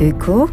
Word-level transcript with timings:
Öko? 0.00 0.48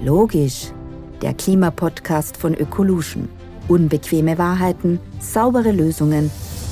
Logisch. 0.00 0.72
Der 1.20 1.34
Klimapodcast 1.34 2.38
von 2.38 2.54
Ökolution. 2.54 3.28
Unbequeme 3.68 4.38
Wahrheiten, 4.38 4.98
saubere 5.20 5.72
Lösungen 5.72 6.30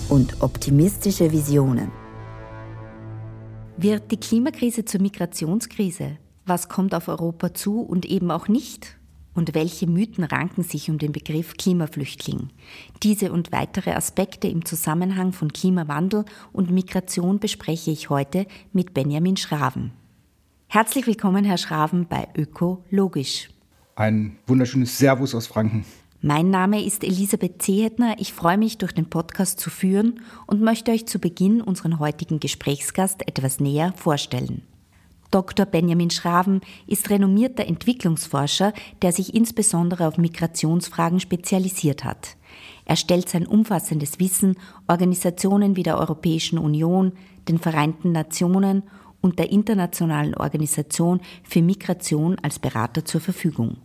und 0.09 0.41
optimistische 0.41 1.31
Visionen. 1.31 1.91
Wird 3.77 4.11
die 4.13 4.17
Klimakrise 4.17 4.87
zur 4.87 5.03
Migrationskrise? 5.03 6.17
Was 6.47 6.71
kommt 6.71 6.95
auf 6.95 7.09
Europa 7.09 7.53
zu 7.53 7.83
und 7.83 8.07
eben 8.07 8.31
auch 8.31 8.49
nicht? 8.49 8.97
Und 9.35 9.55
welche 9.55 9.87
Mythen 9.87 10.25
ranken 10.25 10.63
sich 10.63 10.89
um 10.89 10.97
den 10.97 11.13
Begriff 11.13 11.59
Klimaflüchtling? 11.59 12.49
Diese 13.03 13.31
und 13.31 13.53
weitere 13.53 13.91
Aspekte 13.91 14.49
im 14.49 14.65
Zusammenhang 14.65 15.33
von 15.33 15.53
Klimawandel 15.53 16.25
und 16.55 16.71
Migration 16.71 17.41
bespreche 17.41 17.91
ich 17.91 18.09
heute 18.09 18.47
mit 18.73 18.95
Benjamin 18.95 19.37
Schraven. 19.37 19.93
Herzlich 20.69 21.07
willkommen, 21.07 21.45
Herr 21.45 21.59
Schraven, 21.59 22.07
bei 22.09 22.27
Ökologisch. 22.37 23.49
Ein 23.95 24.37
wunderschönes 24.47 24.99
Servus 24.99 25.35
aus 25.35 25.47
Franken. 25.47 25.87
Mein 26.21 26.51
Name 26.51 26.85
ist 26.85 27.05
Elisabeth 27.05 27.63
Zehetner. 27.63 28.17
Ich 28.19 28.33
freue 28.33 28.59
mich, 28.59 28.77
durch 28.77 28.93
den 28.93 29.09
Podcast 29.09 29.61
zu 29.61 29.71
führen 29.71 30.21
und 30.47 30.61
möchte 30.61 30.91
euch 30.91 31.07
zu 31.07 31.21
Beginn 31.21 31.61
unseren 31.61 32.01
heutigen 32.01 32.41
Gesprächsgast 32.41 33.27
etwas 33.29 33.61
näher 33.61 33.93
vorstellen. 33.97 34.63
Dr. 35.31 35.67
Benjamin 35.67 36.11
Schraven 36.11 36.61
ist 36.87 37.11
renommierter 37.11 37.67
Entwicklungsforscher, 37.67 38.73
der 39.03 39.13
sich 39.13 39.35
insbesondere 39.35 40.09
auf 40.09 40.19
Migrationsfragen 40.19 41.21
spezialisiert 41.21 42.05
hat. 42.05 42.37
Er 42.85 42.97
stellt 42.97 43.29
sein 43.29 43.47
umfassendes 43.47 44.19
Wissen 44.19 44.57
Organisationen 44.89 45.77
wie 45.77 45.85
der 45.85 45.99
Europäischen 45.99 46.59
Union, 46.59 47.13
den 47.49 47.59
Vereinten 47.59 48.13
Nationen 48.13 48.83
und 49.21 49.39
der 49.39 49.51
Internationalen 49.51 50.35
Organisation 50.35 51.21
für 51.43 51.63
Migration 51.63 52.39
als 52.41 52.59
Berater 52.59 53.05
zur 53.05 53.21
Verfügung. 53.21 53.79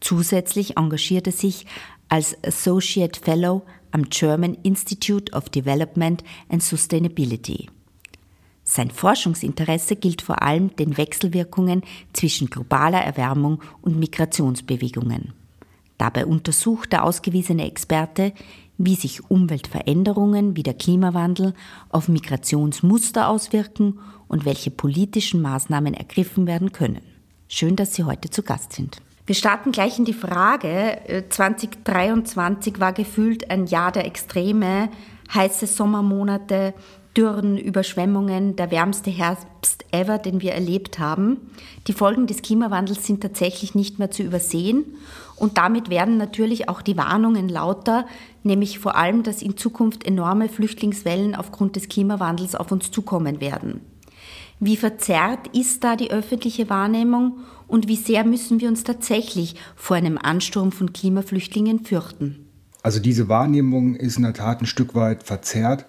Zusätzlich 0.00 0.76
engagiert 0.76 1.26
er 1.26 1.32
sich 1.32 1.66
als 2.08 2.36
Associate 2.44 3.18
Fellow 3.20 3.62
am 3.90 4.08
German 4.08 4.54
Institute 4.62 5.32
of 5.32 5.48
Development 5.48 6.22
and 6.48 6.62
Sustainability. 6.62 7.68
Sein 8.64 8.90
Forschungsinteresse 8.90 9.96
gilt 9.96 10.20
vor 10.20 10.42
allem 10.42 10.76
den 10.76 10.98
Wechselwirkungen 10.98 11.82
zwischen 12.12 12.50
globaler 12.50 13.00
Erwärmung 13.00 13.62
und 13.80 13.98
Migrationsbewegungen. 13.98 15.32
Dabei 15.96 16.26
untersucht 16.26 16.92
der 16.92 17.04
ausgewiesene 17.04 17.66
Experte, 17.66 18.32
wie 18.76 18.94
sich 18.94 19.28
Umweltveränderungen 19.30 20.54
wie 20.54 20.62
der 20.62 20.74
Klimawandel 20.74 21.54
auf 21.88 22.08
Migrationsmuster 22.08 23.28
auswirken 23.28 23.98
und 24.28 24.44
welche 24.44 24.70
politischen 24.70 25.42
Maßnahmen 25.42 25.94
ergriffen 25.94 26.46
werden 26.46 26.72
können. 26.72 27.00
Schön, 27.48 27.76
dass 27.76 27.94
Sie 27.94 28.04
heute 28.04 28.30
zu 28.30 28.42
Gast 28.42 28.74
sind. 28.74 29.00
Wir 29.26 29.34
starten 29.34 29.72
gleich 29.72 29.98
in 29.98 30.04
die 30.04 30.14
Frage. 30.14 31.24
2023 31.28 32.76
äh, 32.76 32.80
war 32.80 32.92
gefühlt 32.92 33.50
ein 33.50 33.66
Jahr 33.66 33.92
der 33.92 34.06
Extreme, 34.06 34.88
heiße 35.34 35.66
Sommermonate, 35.66 36.72
Dürren, 37.16 37.58
Überschwemmungen, 37.58 38.56
der 38.56 38.70
wärmste 38.70 39.10
Herbst 39.10 39.84
ever, 39.90 40.18
den 40.18 40.40
wir 40.40 40.52
erlebt 40.52 40.98
haben. 40.98 41.50
Die 41.88 41.92
Folgen 41.92 42.26
des 42.26 42.42
Klimawandels 42.42 43.06
sind 43.06 43.20
tatsächlich 43.20 43.74
nicht 43.74 43.98
mehr 43.98 44.10
zu 44.10 44.22
übersehen 44.22 44.84
und 45.36 45.58
damit 45.58 45.90
werden 45.90 46.16
natürlich 46.16 46.68
auch 46.68 46.80
die 46.80 46.96
Warnungen 46.96 47.48
lauter, 47.48 48.06
nämlich 48.44 48.78
vor 48.78 48.96
allem, 48.96 49.24
dass 49.24 49.42
in 49.42 49.56
Zukunft 49.56 50.04
enorme 50.04 50.48
Flüchtlingswellen 50.48 51.34
aufgrund 51.34 51.76
des 51.76 51.88
Klimawandels 51.88 52.54
auf 52.54 52.72
uns 52.72 52.90
zukommen 52.90 53.40
werden. 53.40 53.80
Wie 54.60 54.76
verzerrt 54.76 55.48
ist 55.56 55.84
da 55.84 55.94
die 55.94 56.10
öffentliche 56.10 56.68
Wahrnehmung 56.68 57.38
und 57.68 57.86
wie 57.86 57.96
sehr 57.96 58.24
müssen 58.24 58.60
wir 58.60 58.68
uns 58.68 58.82
tatsächlich 58.82 59.54
vor 59.76 59.96
einem 59.96 60.18
Ansturm 60.18 60.72
von 60.72 60.92
Klimaflüchtlingen 60.92 61.84
fürchten? 61.84 62.46
Also 62.82 62.98
diese 62.98 63.28
Wahrnehmung 63.28 63.94
ist 63.94 64.16
in 64.16 64.24
der 64.24 64.34
Tat 64.34 64.60
ein 64.60 64.66
Stück 64.66 64.94
weit 64.94 65.22
verzerrt, 65.22 65.86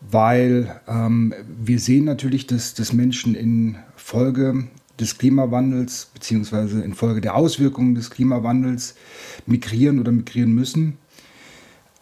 weil 0.00 0.80
ähm, 0.86 1.34
wir 1.60 1.80
sehen 1.80 2.04
natürlich, 2.04 2.46
dass, 2.46 2.74
dass 2.74 2.92
Menschen 2.92 3.34
in 3.34 3.76
Folge 3.96 4.68
des 5.00 5.18
Klimawandels 5.18 6.10
beziehungsweise 6.14 6.82
in 6.82 6.94
Folge 6.94 7.20
der 7.20 7.34
Auswirkungen 7.34 7.94
des 7.94 8.10
Klimawandels 8.10 8.94
migrieren 9.46 9.98
oder 9.98 10.12
migrieren 10.12 10.52
müssen 10.52 10.98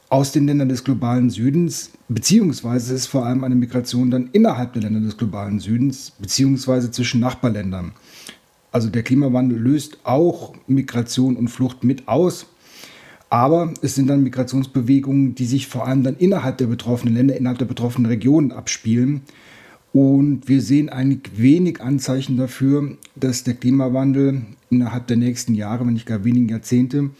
aus 0.09 0.33
den 0.33 0.47
Ländern 0.47 0.69
des 0.69 0.85
globalen 0.85 1.31
Südens, 1.31 1.91
beziehungsweise 2.09 2.95
ist 2.95 3.07
vor 3.07 3.27
allem 3.27 3.43
eine 3.43 3.57
Migration 3.57 4.11
dann 4.11 4.31
innerhalb 4.33 4.73
der 4.73 4.83
Länder 4.83 5.01
des 5.01 5.17
globalen 5.17 5.59
Südens, 5.59 6.13
beziehungsweise 6.19 6.91
zwischen 6.91 7.21
Nachbarländern. 7.21 7.93
Also 8.71 8.89
der 8.89 9.03
Klimawandel 9.03 9.59
löst 9.59 9.99
auch 10.05 10.55
Migration 10.67 11.37
und 11.37 11.49
Flucht 11.49 11.83
mit 11.83 12.07
aus. 12.09 12.47
Aber 13.29 13.75
es 13.83 13.97
sind 13.97 14.07
dann 14.09 14.23
Migrationsbewegungen, 14.23 15.35
die 15.35 15.47
sich 15.47 15.67
vor 15.67 15.87
allem 15.87 16.05
dann 16.05 16.17
innerhalb 16.17 16.59
der 16.59 16.67
betroffenen 16.67 17.15
Länder, 17.15 17.37
innerhalb 17.37 17.59
der 17.59 17.67
betroffenen 17.67 18.07
Regionen 18.07 18.53
abspielen. 18.53 19.23
Und 19.93 20.47
wir 20.47 20.61
sehen 20.61 20.91
eigentlich 20.91 21.37
wenig 21.37 21.81
Anzeichen 21.81 22.37
dafür, 22.37 22.97
dass 23.17 23.43
der 23.43 23.55
Klimawandel 23.55 24.43
innerhalb 24.71 25.07
der 25.09 25.17
nächsten 25.17 25.55
Jahre, 25.55 25.87
wenn 25.87 25.95
nicht 25.95 26.07
gar 26.07 26.23
wenigen 26.23 26.49
Jahrzehnte, 26.49 27.11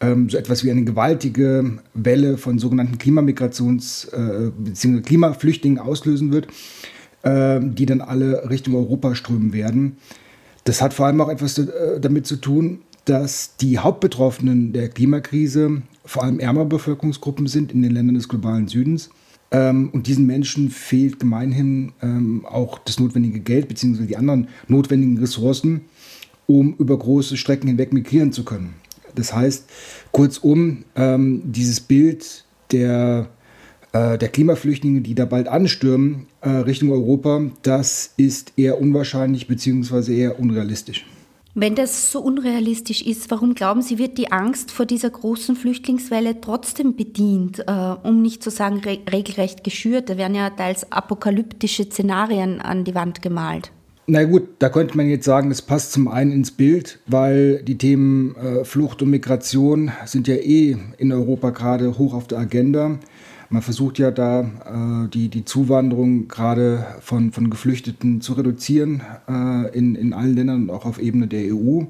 so 0.00 0.38
etwas 0.38 0.64
wie 0.64 0.70
eine 0.70 0.84
gewaltige 0.84 1.78
Welle 1.92 2.38
von 2.38 2.58
sogenannten 2.58 2.96
Klimamigrations- 2.96 4.10
äh, 4.12 4.50
bzw. 4.50 5.02
Klimaflüchtlingen 5.02 5.78
auslösen 5.78 6.32
wird, 6.32 6.46
äh, 7.22 7.60
die 7.62 7.84
dann 7.84 8.00
alle 8.00 8.48
Richtung 8.48 8.74
Europa 8.74 9.14
strömen 9.14 9.52
werden. 9.52 9.98
Das 10.64 10.80
hat 10.80 10.94
vor 10.94 11.06
allem 11.06 11.20
auch 11.20 11.28
etwas 11.28 11.58
äh, 11.58 12.00
damit 12.00 12.26
zu 12.26 12.36
tun, 12.36 12.80
dass 13.04 13.56
die 13.56 13.78
Hauptbetroffenen 13.78 14.72
der 14.72 14.88
Klimakrise 14.88 15.82
vor 16.04 16.24
allem 16.24 16.38
ärmer 16.38 16.64
Bevölkerungsgruppen 16.64 17.46
sind 17.46 17.72
in 17.72 17.82
den 17.82 17.92
Ländern 17.92 18.14
des 18.14 18.28
globalen 18.28 18.68
Südens. 18.68 19.10
Ähm, 19.50 19.90
und 19.92 20.06
diesen 20.06 20.26
Menschen 20.26 20.70
fehlt 20.70 21.18
gemeinhin 21.18 21.92
ähm, 22.02 22.46
auch 22.46 22.78
das 22.78 23.00
notwendige 23.00 23.40
Geld 23.40 23.68
bzw. 23.68 24.06
die 24.06 24.16
anderen 24.16 24.48
notwendigen 24.68 25.18
Ressourcen, 25.18 25.82
um 26.46 26.74
über 26.78 26.98
große 26.98 27.36
Strecken 27.36 27.68
hinweg 27.68 27.92
migrieren 27.92 28.32
zu 28.32 28.44
können. 28.44 28.74
Das 29.14 29.34
heißt, 29.34 29.68
kurzum, 30.12 30.84
ähm, 30.96 31.42
dieses 31.44 31.80
Bild 31.80 32.44
der, 32.72 33.28
äh, 33.92 34.18
der 34.18 34.28
Klimaflüchtlinge, 34.28 35.00
die 35.00 35.14
da 35.14 35.24
bald 35.24 35.48
anstürmen 35.48 36.26
äh, 36.40 36.48
Richtung 36.48 36.90
Europa, 36.90 37.42
das 37.62 38.12
ist 38.16 38.52
eher 38.56 38.80
unwahrscheinlich 38.80 39.46
bzw. 39.46 40.16
eher 40.16 40.38
unrealistisch. 40.38 41.06
Wenn 41.54 41.74
das 41.74 42.12
so 42.12 42.20
unrealistisch 42.20 43.02
ist, 43.02 43.28
warum 43.32 43.54
glauben 43.54 43.82
Sie, 43.82 43.98
wird 43.98 44.18
die 44.18 44.30
Angst 44.30 44.70
vor 44.70 44.86
dieser 44.86 45.10
großen 45.10 45.56
Flüchtlingswelle 45.56 46.40
trotzdem 46.40 46.94
bedient, 46.94 47.64
äh, 47.66 47.96
um 48.04 48.22
nicht 48.22 48.44
zu 48.44 48.50
sagen 48.50 48.78
re 48.80 48.98
regelrecht 49.12 49.64
geschürt? 49.64 50.08
Da 50.08 50.16
werden 50.16 50.36
ja 50.36 50.50
teils 50.50 50.92
apokalyptische 50.92 51.84
Szenarien 51.84 52.60
an 52.60 52.84
die 52.84 52.94
Wand 52.94 53.20
gemalt. 53.20 53.72
Na 54.12 54.24
gut, 54.24 54.48
da 54.58 54.68
könnte 54.70 54.96
man 54.96 55.08
jetzt 55.08 55.24
sagen, 55.24 55.50
das 55.50 55.62
passt 55.62 55.92
zum 55.92 56.08
einen 56.08 56.32
ins 56.32 56.50
Bild, 56.50 56.98
weil 57.06 57.62
die 57.62 57.78
Themen 57.78 58.34
äh, 58.34 58.64
Flucht 58.64 59.02
und 59.02 59.10
Migration 59.10 59.92
sind 60.04 60.26
ja 60.26 60.34
eh 60.34 60.76
in 60.98 61.12
Europa 61.12 61.50
gerade 61.50 61.96
hoch 61.96 62.12
auf 62.12 62.26
der 62.26 62.40
Agenda. 62.40 62.98
Man 63.50 63.62
versucht 63.62 64.00
ja 64.00 64.10
da 64.10 64.40
äh, 64.40 65.08
die, 65.10 65.28
die 65.28 65.44
Zuwanderung 65.44 66.26
gerade 66.26 66.86
von, 67.00 67.30
von 67.30 67.50
Geflüchteten 67.50 68.20
zu 68.20 68.32
reduzieren 68.32 69.00
äh, 69.28 69.78
in, 69.78 69.94
in 69.94 70.12
allen 70.12 70.34
Ländern 70.34 70.62
und 70.62 70.70
auch 70.70 70.86
auf 70.86 71.00
Ebene 71.00 71.28
der 71.28 71.54
EU. 71.54 71.82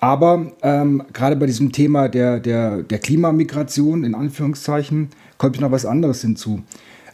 Aber 0.00 0.52
ähm, 0.60 1.02
gerade 1.14 1.36
bei 1.36 1.46
diesem 1.46 1.72
Thema 1.72 2.10
der, 2.10 2.40
der, 2.40 2.82
der 2.82 2.98
Klimamigration, 2.98 4.04
in 4.04 4.14
Anführungszeichen, 4.14 5.08
kommt 5.38 5.62
noch 5.62 5.70
was 5.70 5.86
anderes 5.86 6.20
hinzu. 6.20 6.60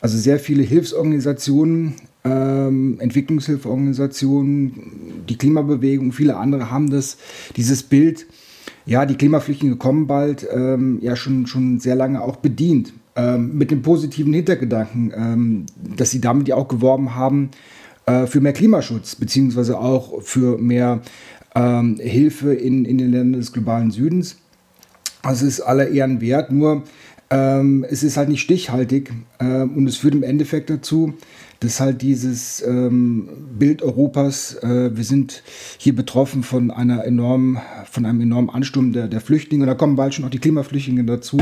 Also 0.00 0.18
sehr 0.18 0.40
viele 0.40 0.64
Hilfsorganisationen 0.64 1.94
ähm, 2.24 2.98
Entwicklungshilfeorganisationen, 3.00 5.24
die 5.28 5.36
Klimabewegung, 5.36 6.12
viele 6.12 6.36
andere 6.36 6.70
haben 6.70 6.90
das, 6.90 7.16
dieses 7.56 7.82
Bild, 7.82 8.26
ja, 8.86 9.06
die 9.06 9.16
Klimaflüchtlinge 9.16 9.76
kommen 9.76 10.06
bald, 10.06 10.46
ähm, 10.52 10.98
ja 11.00 11.16
schon, 11.16 11.46
schon 11.46 11.80
sehr 11.80 11.94
lange 11.94 12.20
auch 12.20 12.36
bedient. 12.36 12.92
Ähm, 13.14 13.58
mit 13.58 13.70
dem 13.70 13.82
positiven 13.82 14.32
Hintergedanken, 14.32 15.12
ähm, 15.14 15.66
dass 15.96 16.10
sie 16.10 16.22
damit 16.22 16.48
ja 16.48 16.56
auch 16.56 16.66
geworben 16.66 17.14
haben 17.14 17.50
äh, 18.06 18.26
für 18.26 18.40
mehr 18.40 18.54
Klimaschutz, 18.54 19.16
beziehungsweise 19.16 19.78
auch 19.78 20.22
für 20.22 20.56
mehr 20.56 21.02
ähm, 21.54 21.98
Hilfe 22.00 22.54
in, 22.54 22.86
in 22.86 22.96
den 22.96 23.10
Ländern 23.10 23.40
des 23.40 23.52
globalen 23.52 23.90
Südens. 23.90 24.38
Es 25.30 25.42
ist 25.42 25.60
aller 25.60 25.88
Ehren 25.88 26.22
wert, 26.22 26.50
nur 26.50 26.84
ähm, 27.28 27.84
es 27.86 28.02
ist 28.02 28.16
halt 28.16 28.30
nicht 28.30 28.40
stichhaltig 28.40 29.12
und 29.38 29.86
es 29.86 29.96
führt 29.96 30.14
im 30.14 30.22
Endeffekt 30.22 30.70
dazu, 30.70 31.14
dass 31.62 31.78
halt 31.78 32.02
dieses 32.02 32.62
ähm, 32.66 33.28
Bild 33.56 33.82
Europas, 33.82 34.56
äh, 34.62 34.96
wir 34.96 35.04
sind 35.04 35.44
hier 35.78 35.94
betroffen 35.94 36.42
von 36.42 36.72
einer 36.72 37.04
enormen, 37.04 37.58
von 37.90 38.04
einem 38.04 38.20
enormen 38.20 38.50
Ansturm 38.50 38.92
der, 38.92 39.06
der 39.06 39.20
Flüchtlinge 39.20 39.62
und 39.62 39.68
da 39.68 39.74
kommen 39.74 39.94
bald 39.94 40.14
schon 40.14 40.24
auch 40.24 40.30
die 40.30 40.40
Klimaflüchtlinge 40.40 41.04
dazu, 41.04 41.38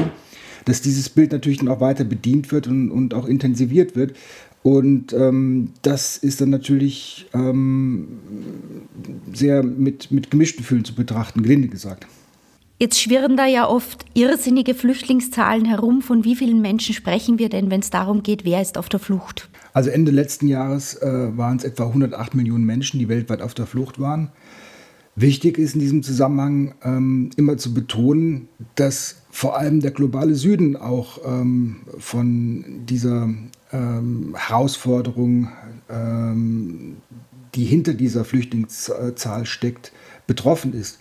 dass 0.67 0.83
dieses 0.83 1.09
Bild 1.09 1.33
natürlich 1.33 1.59
dann 1.59 1.69
auch 1.69 1.81
weiter 1.81 2.05
bedient 2.05 2.53
wird 2.53 2.67
und, 2.67 2.91
und 2.91 3.15
auch 3.15 3.27
intensiviert 3.27 3.97
wird. 3.97 4.15
Und 4.63 5.15
ähm, 5.15 5.71
das 5.81 6.19
ist 6.19 6.43
dann 6.43 6.51
natürlich 6.51 7.27
ähm, 7.33 8.19
sehr 9.33 9.63
mit, 9.63 10.11
mit 10.11 10.31
gemischten 10.31 10.63
Gefühlen 10.63 10.85
zu 10.85 10.95
betrachten, 10.95 11.43
gelinde 11.43 11.69
gesagt. 11.69 12.07
Jetzt 12.83 12.99
schwirren 12.99 13.37
da 13.37 13.45
ja 13.45 13.69
oft 13.69 14.07
irrsinnige 14.15 14.75
Flüchtlingszahlen 14.75 15.67
herum. 15.67 16.01
Von 16.01 16.25
wie 16.25 16.35
vielen 16.35 16.63
Menschen 16.63 16.95
sprechen 16.95 17.39
wir 17.39 17.51
denn, 17.51 17.71
wenn 17.71 17.81
es 17.81 17.91
darum 17.91 18.23
geht, 18.23 18.47
wer 18.47 18.63
ist 18.63 18.79
auf 18.79 18.89
der 18.89 18.99
Flucht? 18.99 19.51
Also 19.75 19.91
Ende 19.91 20.11
letzten 20.11 20.49
Jahres 20.49 20.95
äh, 20.95 21.37
waren 21.37 21.59
es 21.59 21.65
etwa 21.65 21.89
108 21.89 22.35
Millionen 22.35 22.65
Menschen, 22.65 22.99
die 22.99 23.11
weltweit 23.11 23.43
auf 23.43 23.53
der 23.53 23.67
Flucht 23.67 24.01
waren. 24.01 24.33
Wichtig 25.15 25.59
ist 25.59 25.75
in 25.75 25.81
diesem 25.81 26.03
Zusammenhang 26.03 26.75
ähm, 26.83 27.29
immer 27.37 27.59
zu 27.59 27.75
betonen, 27.75 28.49
dass 28.77 29.25
vor 29.31 29.59
allem 29.59 29.81
der 29.81 29.91
globale 29.91 30.35
Süden 30.35 30.75
auch 30.75 31.19
ähm, 31.27 31.83
von 31.99 32.65
dieser 32.87 33.29
ähm, 33.73 34.35
Herausforderung, 34.35 35.51
ähm, 35.91 36.97
die 37.55 37.65
hinter 37.67 37.93
dieser 37.93 38.25
Flüchtlingszahl 38.25 39.45
steckt, 39.45 39.93
betroffen 40.27 40.73
ist. 40.73 40.99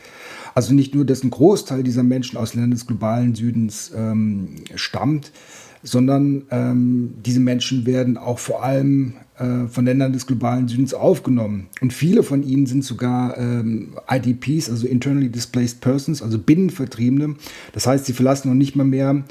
Also 0.55 0.73
nicht 0.73 0.95
nur, 0.95 1.05
dass 1.05 1.23
ein 1.23 1.29
Großteil 1.29 1.83
dieser 1.83 2.03
Menschen 2.03 2.37
aus 2.37 2.53
Ländern 2.53 2.71
des 2.71 2.87
globalen 2.87 3.35
Südens 3.35 3.91
ähm, 3.95 4.55
stammt, 4.75 5.31
sondern 5.83 6.43
ähm, 6.51 7.13
diese 7.25 7.39
Menschen 7.39 7.85
werden 7.85 8.17
auch 8.17 8.39
vor 8.39 8.63
allem 8.63 9.13
äh, 9.37 9.67
von 9.67 9.85
Ländern 9.85 10.11
des 10.11 10.27
globalen 10.27 10.67
Südens 10.67 10.93
aufgenommen. 10.93 11.67
Und 11.81 11.93
viele 11.93 12.23
von 12.23 12.43
ihnen 12.43 12.65
sind 12.65 12.83
sogar 12.83 13.37
ähm, 13.37 13.95
IDPs, 14.09 14.69
also 14.69 14.87
Internally 14.87 15.29
Displaced 15.29 15.79
Persons, 15.79 16.21
also 16.21 16.37
Binnenvertriebene. 16.37 17.35
Das 17.71 17.87
heißt, 17.87 18.05
sie 18.05 18.13
verlassen 18.13 18.49
noch 18.49 18.55
nicht 18.55 18.75
mal 18.75 18.83
mehr 18.83 19.23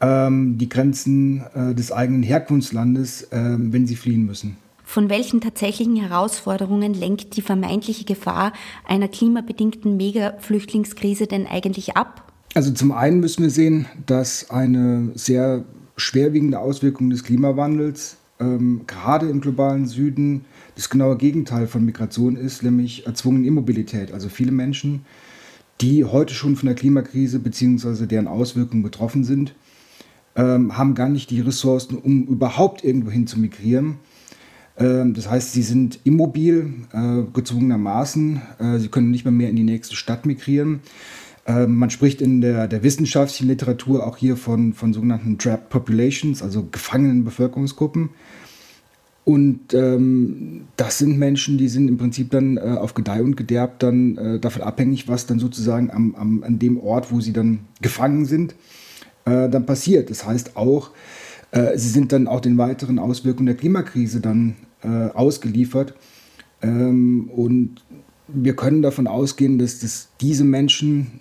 ähm, 0.00 0.58
die 0.58 0.68
Grenzen 0.68 1.42
äh, 1.54 1.74
des 1.74 1.92
eigenen 1.92 2.22
Herkunftslandes, 2.22 3.22
äh, 3.24 3.56
wenn 3.58 3.86
sie 3.86 3.96
fliehen 3.96 4.26
müssen. 4.26 4.58
Von 4.88 5.10
welchen 5.10 5.40
tatsächlichen 5.40 5.96
Herausforderungen 5.96 6.94
lenkt 6.94 7.36
die 7.36 7.42
vermeintliche 7.42 8.04
Gefahr 8.04 8.52
einer 8.86 9.08
klimabedingten 9.08 9.96
Mega-Flüchtlingskrise 9.96 11.26
denn 11.26 11.46
eigentlich 11.48 11.96
ab? 11.96 12.32
Also 12.54 12.70
zum 12.72 12.92
einen 12.92 13.18
müssen 13.18 13.42
wir 13.42 13.50
sehen, 13.50 13.86
dass 14.06 14.48
eine 14.48 15.10
sehr 15.14 15.64
schwerwiegende 15.96 16.60
Auswirkung 16.60 17.10
des 17.10 17.24
Klimawandels 17.24 18.16
ähm, 18.38 18.82
gerade 18.86 19.28
im 19.28 19.40
globalen 19.40 19.86
Süden 19.86 20.44
das 20.76 20.88
genaue 20.88 21.16
Gegenteil 21.16 21.66
von 21.66 21.84
Migration 21.84 22.36
ist, 22.36 22.62
nämlich 22.62 23.06
erzwungene 23.06 23.48
Immobilität. 23.48 24.12
Also 24.12 24.28
viele 24.28 24.52
Menschen, 24.52 25.04
die 25.80 26.04
heute 26.04 26.32
schon 26.32 26.54
von 26.54 26.68
der 26.68 26.76
Klimakrise 26.76 27.40
bzw. 27.40 28.06
deren 28.06 28.28
Auswirkungen 28.28 28.84
betroffen 28.84 29.24
sind, 29.24 29.52
ähm, 30.36 30.78
haben 30.78 30.94
gar 30.94 31.08
nicht 31.08 31.30
die 31.30 31.40
Ressourcen, 31.40 31.98
um 31.98 32.22
überhaupt 32.26 32.84
irgendwo 32.84 33.10
hin 33.10 33.26
zu 33.26 33.40
migrieren. 33.40 33.98
Ähm, 34.78 35.14
das 35.14 35.28
heißt, 35.28 35.52
sie 35.52 35.62
sind 35.62 36.00
immobil, 36.04 36.72
äh, 36.92 37.22
gezwungenermaßen. 37.32 38.42
Äh, 38.58 38.78
sie 38.78 38.88
können 38.88 39.10
nicht 39.10 39.24
mehr, 39.24 39.32
mehr 39.32 39.50
in 39.50 39.56
die 39.56 39.64
nächste 39.64 39.96
Stadt 39.96 40.26
migrieren. 40.26 40.80
Äh, 41.46 41.66
man 41.66 41.90
spricht 41.90 42.20
in 42.20 42.40
der, 42.40 42.68
der, 42.68 42.82
wissenschaftlichen 42.82 43.48
Literatur 43.48 44.06
auch 44.06 44.16
hier 44.16 44.36
von, 44.36 44.72
von 44.72 44.92
sogenannten 44.92 45.38
Trapped 45.38 45.70
Populations, 45.70 46.42
also 46.42 46.66
gefangenen 46.70 47.24
Bevölkerungsgruppen. 47.24 48.10
Und 49.24 49.74
ähm, 49.74 50.66
das 50.76 50.98
sind 50.98 51.18
Menschen, 51.18 51.58
die 51.58 51.68
sind 51.68 51.88
im 51.88 51.98
Prinzip 51.98 52.30
dann 52.30 52.58
äh, 52.58 52.60
auf 52.60 52.94
Gedeih 52.94 53.22
und 53.22 53.36
Gederb 53.36 53.80
dann 53.80 54.16
äh, 54.16 54.38
davon 54.38 54.62
abhängig, 54.62 55.08
was 55.08 55.26
dann 55.26 55.40
sozusagen 55.40 55.90
am, 55.90 56.14
am, 56.14 56.44
an 56.44 56.60
dem 56.60 56.78
Ort, 56.78 57.10
wo 57.10 57.20
sie 57.20 57.32
dann 57.32 57.60
gefangen 57.80 58.24
sind, 58.24 58.54
äh, 59.24 59.48
dann 59.48 59.66
passiert. 59.66 60.10
Das 60.10 60.24
heißt 60.24 60.56
auch, 60.56 60.90
äh, 61.50 61.76
sie 61.76 61.88
sind 61.88 62.12
dann 62.12 62.28
auch 62.28 62.40
den 62.40 62.56
weiteren 62.56 63.00
Auswirkungen 63.00 63.46
der 63.46 63.56
Klimakrise 63.56 64.20
dann 64.20 64.54
äh, 64.82 65.08
ausgeliefert. 65.14 65.94
Ähm, 66.62 67.30
und 67.34 67.82
wir 68.28 68.56
können 68.56 68.82
davon 68.82 69.06
ausgehen, 69.06 69.58
dass 69.58 69.80
das 69.80 70.08
diese 70.20 70.44
Menschen 70.44 71.20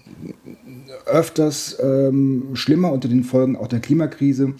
öfters 1.05 1.77
ähm, 1.81 2.49
schlimmer 2.53 2.91
unter 2.91 3.07
den 3.07 3.23
Folgen 3.23 3.55
auch 3.55 3.67
der 3.67 3.79
Klimakrise 3.79 4.53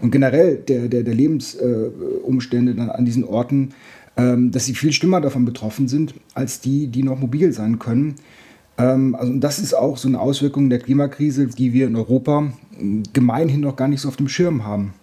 und 0.00 0.10
generell 0.10 0.56
der, 0.56 0.88
der, 0.88 1.02
der 1.02 1.14
Lebensumstände 1.14 2.72
äh, 2.72 2.90
an 2.90 3.04
diesen 3.04 3.24
Orten, 3.24 3.70
ähm, 4.16 4.50
dass 4.50 4.66
sie 4.66 4.74
viel 4.74 4.92
schlimmer 4.92 5.20
davon 5.20 5.44
betroffen 5.44 5.88
sind, 5.88 6.14
als 6.34 6.60
die, 6.60 6.88
die 6.88 7.02
noch 7.02 7.18
mobil 7.18 7.52
sein 7.52 7.78
können. 7.78 8.16
Ähm, 8.76 9.14
also 9.14 9.34
das 9.34 9.58
ist 9.58 9.74
auch 9.74 9.96
so 9.96 10.08
eine 10.08 10.20
Auswirkung 10.20 10.70
der 10.70 10.80
Klimakrise, 10.80 11.46
die 11.46 11.72
wir 11.72 11.86
in 11.86 11.96
Europa 11.96 12.52
gemeinhin 13.12 13.60
noch 13.60 13.76
gar 13.76 13.88
nicht 13.88 14.00
so 14.00 14.08
auf 14.08 14.16
dem 14.16 14.28
Schirm 14.28 14.64
haben. 14.64 14.94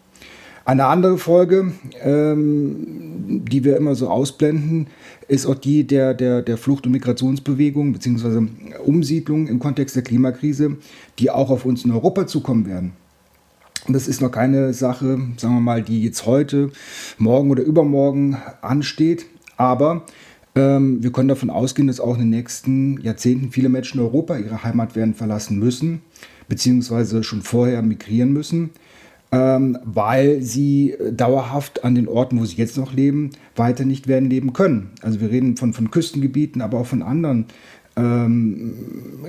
Eine 0.64 0.86
andere 0.86 1.18
Folge, 1.18 1.72
ähm, 2.04 3.44
die 3.50 3.64
wir 3.64 3.78
immer 3.78 3.96
so 3.96 4.10
ausblenden, 4.10 4.88
ist 5.28 5.48
auch 5.48 5.56
die 5.56 5.86
der, 5.86 6.14
der, 6.14 6.44
der 6.44 6.58
Flucht- 6.58 6.86
und 6.86 6.92
Migrationsbewegung 6.92 7.94
bzw. 7.94 8.48
Umsiedlung 8.86 9.48
im 9.48 9.60
Kontext 9.60 9.96
der 9.96 10.04
Klimakrise, 10.04 10.78
die 11.18 11.32
auch 11.32 11.50
auf 11.50 11.66
uns 11.66 11.84
in 11.84 11.92
Europa 11.92 12.28
zukommen 12.28 12.68
werden. 12.68 12.94
Und 13.88 13.96
das 13.96 14.08
ist 14.08 14.22
noch 14.22 14.30
keine 14.30 14.74
Sache, 14.74 15.20
sagen 15.38 15.56
wir 15.56 15.62
mal, 15.62 15.82
die 15.82 16.04
jetzt 16.04 16.28
heute, 16.28 16.70
morgen 17.18 17.50
oder 17.50 17.64
übermorgen 17.64 18.38
ansteht. 18.62 19.26
Aber 19.58 20.04
ähm, 20.54 21.02
wir 21.02 21.12
können 21.12 21.30
davon 21.30 21.50
ausgehen, 21.50 21.88
dass 21.88 22.00
auch 22.00 22.14
in 22.14 22.22
den 22.22 22.30
nächsten 22.30 23.02
Jahrzehnten 23.02 23.50
viele 23.52 23.70
Menschen 23.70 24.00
in 24.00 24.06
Europa 24.06 24.38
ihre 24.38 24.64
Heimat 24.64 24.96
werden 24.96 25.16
verlassen 25.16 25.58
müssen, 25.58 26.02
beziehungsweise 26.48 27.24
schon 27.24 27.42
vorher 27.42 27.82
migrieren 27.82 28.32
müssen 28.32 28.70
ähm, 29.32 29.78
weil 29.84 30.42
sie 30.42 30.92
äh, 30.92 31.14
dauerhaft 31.14 31.84
an 31.84 31.96
den 31.96 32.08
Orten, 32.08 32.40
wo 32.40 32.46
sie 32.46 32.58
jetzt 32.58 32.78
noch 32.78 32.94
leben, 32.94 33.32
weiter 33.56 33.86
nicht 33.86 34.08
werden 34.08 34.30
leben 34.30 34.54
können. 34.54 34.92
Also 35.02 35.22
wir 35.22 35.32
reden 35.32 35.58
von, 35.58 35.74
von 35.74 35.90
Küstengebieten, 35.90 36.62
aber 36.62 36.80
auch 36.80 36.86
von 36.86 37.02
anderen 37.02 37.46
ähm, 37.96 38.74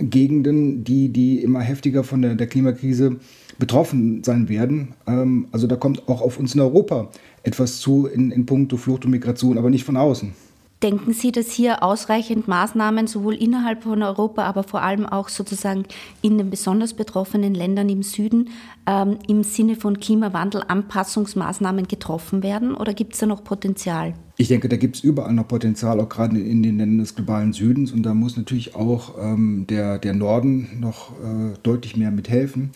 Gegenden, 0.01 0.85
die, 0.85 1.09
die 1.09 1.43
immer 1.43 1.61
heftiger 1.61 2.05
von 2.05 2.23
der, 2.23 2.35
der 2.35 2.47
Klimakrise 2.47 3.17
betroffen 3.59 4.25
sein 4.25 4.49
werden. 4.49 4.95
Ähm, 5.07 5.47
also 5.53 5.67
da 5.67 5.77
kommt 5.77 6.09
auch 6.09 6.21
auf 6.21 6.39
uns 6.39 6.55
in 6.55 6.61
Europa 6.61 7.11
etwas 7.43 7.79
zu 7.79 8.07
in, 8.07 8.31
in 8.31 8.47
puncto 8.47 8.77
Flucht 8.77 9.05
und 9.05 9.11
Migration, 9.13 9.59
aber 9.59 9.71
nicht 9.71 9.85
von 9.85 9.97
außen. 9.97 10.33
Denken 10.83 11.13
Sie, 11.13 11.31
dass 11.31 11.53
hier 11.53 11.85
ausreichend 11.85 12.49
Maßnahmen 12.49 13.07
sowohl 13.07 13.35
innerhalb 13.35 13.85
von 13.85 14.03
Europa, 14.03 14.43
aber 14.43 14.65
vor 14.65 14.83
allem 14.83 15.07
auch 15.07 15.29
sozusagen 15.29 15.85
in 16.23 16.39
den 16.39 16.51
besonders 16.51 16.95
betroffenen 16.95 17.55
Ländern 17.55 17.89
im 17.89 18.03
Süden 18.03 18.49
ähm, 18.89 19.19
im 19.29 19.45
Sinne 19.45 19.77
von 19.77 20.01
Klimawandel 20.01 20.65
Anpassungsmaßnahmen 20.67 21.87
getroffen 21.87 22.43
werden? 22.43 22.75
Oder 22.75 22.95
gibt 22.95 23.13
es 23.13 23.21
da 23.21 23.27
noch 23.27 23.45
Potenzial? 23.45 24.15
Ich 24.37 24.49
denke, 24.49 24.69
da 24.69 24.77
gibt 24.77 24.97
es 24.97 25.05
überall 25.05 25.33
noch 25.35 25.47
Potenzial, 25.47 26.01
auch 26.01 26.09
gerade 26.09 26.41
in 26.41 26.65
den 26.65 26.79
Ländern 26.79 26.99
des 26.99 27.15
globalen 27.15 27.53
Südens. 27.53 27.93
Und 27.93 28.03
da 28.03 28.13
muss 28.13 28.37
natürlich 28.37 28.75
auch 28.75 29.15
ähm, 29.21 29.69
der, 29.69 30.01
der 30.01 30.15
Norden 30.15 30.81
noch 30.81 31.13
äh, 31.13 31.55
deutlich 31.63 31.97
mehr 31.97 32.11
mithelfen, 32.11 32.71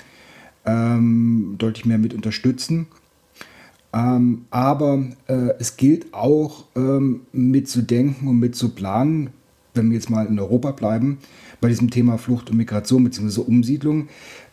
ähm, 0.64 1.56
deutlich 1.58 1.86
mehr 1.86 1.98
mit 1.98 2.14
unterstützen. 2.14 2.86
Ähm, 3.96 4.44
aber 4.50 5.04
äh, 5.26 5.54
es 5.58 5.78
gilt 5.78 6.12
auch 6.12 6.64
ähm, 6.76 7.22
mitzudenken 7.32 8.28
und 8.28 8.38
mitzuplanen, 8.38 9.30
wenn 9.72 9.88
wir 9.88 9.96
jetzt 9.96 10.10
mal 10.10 10.26
in 10.26 10.38
Europa 10.38 10.72
bleiben, 10.72 11.18
bei 11.62 11.68
diesem 11.68 11.88
Thema 11.88 12.18
Flucht 12.18 12.50
und 12.50 12.58
Migration 12.58 13.04
bzw. 13.04 13.40
Umsiedlung. 13.40 14.08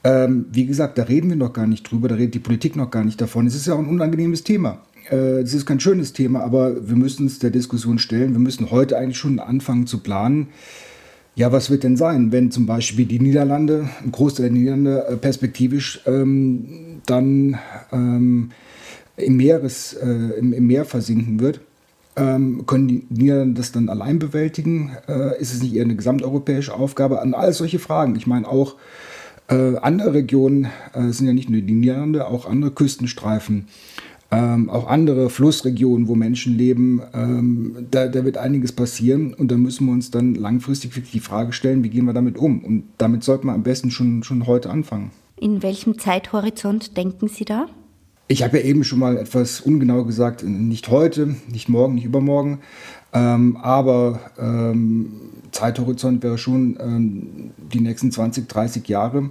Ähm, 0.05 0.45
wie 0.51 0.65
gesagt, 0.65 0.97
da 0.97 1.03
reden 1.03 1.29
wir 1.29 1.35
noch 1.35 1.51
gar 1.51 1.67
nicht 1.67 1.83
drüber, 1.91 2.07
da 2.07 2.15
redet 2.15 2.35
die 2.35 2.39
Politik 2.39 2.77
noch 2.77 2.89
gar 2.89 3.03
nicht 3.03 3.19
davon. 3.19 3.45
Es 3.45 3.55
ist 3.55 3.67
ja 3.67 3.73
auch 3.73 3.79
ein 3.79 3.87
unangenehmes 3.87 4.45
Thema. 4.45 4.81
Äh, 5.11 5.41
es 5.41 5.53
ist 5.53 5.65
kein 5.65 5.81
schönes 5.81 6.13
Thema, 6.13 6.41
aber 6.41 6.87
wir 6.87 6.95
müssen 6.95 7.27
es 7.27 7.39
der 7.39 7.49
Diskussion 7.49 7.99
stellen. 7.99 8.31
Wir 8.31 8.39
müssen 8.39 8.71
heute 8.71 8.97
eigentlich 8.97 9.17
schon 9.17 9.39
anfangen 9.39 9.87
zu 9.87 9.99
planen. 9.99 10.47
Ja, 11.35 11.51
was 11.51 11.69
wird 11.69 11.83
denn 11.83 11.97
sein, 11.97 12.31
wenn 12.31 12.51
zum 12.51 12.65
Beispiel 12.65 13.05
die 13.05 13.19
Niederlande, 13.19 13.89
ein 14.05 14.11
Großteil 14.11 14.45
der 14.45 14.53
Niederlande 14.53 15.05
äh, 15.07 15.17
perspektivisch 15.17 16.01
ähm, 16.05 17.01
dann 17.05 17.57
ähm, 17.91 18.51
im, 19.17 19.37
Meeres, 19.37 19.93
äh, 19.93 20.07
im, 20.07 20.53
im, 20.53 20.67
Meer 20.67 20.85
versinken 20.85 21.39
wird. 21.39 21.61
Ähm, 22.15 22.65
können 22.65 22.87
die 22.87 23.05
Niederlande 23.09 23.59
das 23.59 23.71
dann 23.71 23.89
allein 23.89 24.19
bewältigen? 24.19 24.91
Äh, 25.07 25.39
ist 25.39 25.53
es 25.53 25.63
nicht 25.63 25.75
eher 25.75 25.83
eine 25.83 25.95
gesamteuropäische 25.95 26.73
Aufgabe? 26.73 27.21
An 27.21 27.33
all 27.33 27.53
solche 27.53 27.79
Fragen. 27.79 28.15
Ich 28.15 28.27
meine, 28.27 28.47
auch 28.47 28.75
äh, 29.49 29.77
andere 29.77 30.13
Regionen 30.13 30.67
äh, 30.93 31.09
sind 31.09 31.27
ja 31.27 31.33
nicht 31.33 31.49
nur 31.49 31.61
die 31.61 31.73
Niederlande, 31.73 32.27
auch 32.27 32.47
andere 32.47 32.71
Küstenstreifen, 32.71 33.67
ähm, 34.31 34.69
auch 34.69 34.87
andere 34.87 35.29
Flussregionen, 35.29 36.07
wo 36.07 36.15
Menschen 36.15 36.57
leben. 36.57 37.01
Ähm, 37.13 37.87
da, 37.91 38.07
da, 38.07 38.23
wird 38.25 38.37
einiges 38.37 38.71
passieren 38.71 39.33
und 39.33 39.51
da 39.51 39.57
müssen 39.57 39.85
wir 39.85 39.93
uns 39.93 40.11
dann 40.11 40.35
langfristig 40.35 40.93
die 41.11 41.19
Frage 41.19 41.51
stellen, 41.51 41.83
wie 41.83 41.89
gehen 41.89 42.05
wir 42.05 42.13
damit 42.13 42.37
um? 42.37 42.63
Und 42.63 42.83
damit 42.97 43.23
sollte 43.23 43.45
man 43.45 43.55
am 43.55 43.63
besten 43.63 43.91
schon, 43.91 44.23
schon 44.23 44.47
heute 44.47 44.69
anfangen. 44.69 45.11
In 45.39 45.61
welchem 45.61 45.99
Zeithorizont 45.99 46.95
denken 46.95 47.27
Sie 47.27 47.45
da? 47.45 47.67
Ich 48.27 48.41
habe 48.41 48.59
ja 48.59 48.63
eben 48.63 48.83
schon 48.83 48.99
mal 48.99 49.17
etwas 49.17 49.61
ungenau 49.61 50.05
gesagt, 50.05 50.43
nicht 50.43 50.87
heute, 50.87 51.35
nicht 51.49 51.67
morgen, 51.67 51.95
nicht 51.95 52.05
übermorgen, 52.05 52.59
ähm, 53.11 53.57
aber 53.57 54.19
ähm, 54.39 55.13
Zeithorizont 55.51 56.23
wäre 56.23 56.37
schon 56.37 56.77
ähm, 56.79 57.51
die 57.57 57.81
nächsten 57.81 58.11
20, 58.11 58.47
30 58.47 58.87
Jahre, 58.87 59.29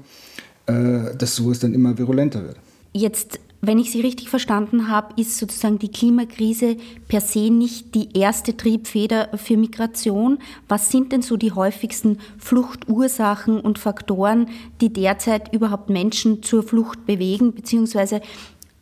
äh, 0.67 1.17
dass 1.17 1.35
sowas 1.35 1.59
dann 1.59 1.75
immer 1.75 1.97
virulenter 1.99 2.45
wird. 2.45 2.57
Jetzt 2.93 3.41
wenn 3.65 3.79
ich 3.79 3.93
Sie 3.93 4.01
richtig 4.01 4.29
verstanden 4.29 4.89
habe, 4.89 5.15
ist 5.21 5.39
sozusagen 5.39 5.79
die 5.79 5.93
Klimakrise 5.93 6.77
per 7.07 7.21
se 7.21 7.49
nicht 7.49 7.95
die 7.95 8.09
erste 8.13 8.57
Triebfeder 8.57 9.29
für 9.37 9.57
Migration. 9.57 10.41
Was 10.67 10.91
sind 10.91 11.13
denn 11.13 11.23
so 11.23 11.37
die 11.37 11.53
häufigsten 11.53 12.19
Fluchtursachen 12.39 13.61
und 13.61 13.79
Faktoren, 13.79 14.49
die 14.81 14.93
derzeit 14.93 15.55
überhaupt 15.55 15.91
Menschen 15.91 16.43
zur 16.43 16.65
Flucht 16.65 17.07
bewegen, 17.07 17.53
beziehungsweise 17.55 18.21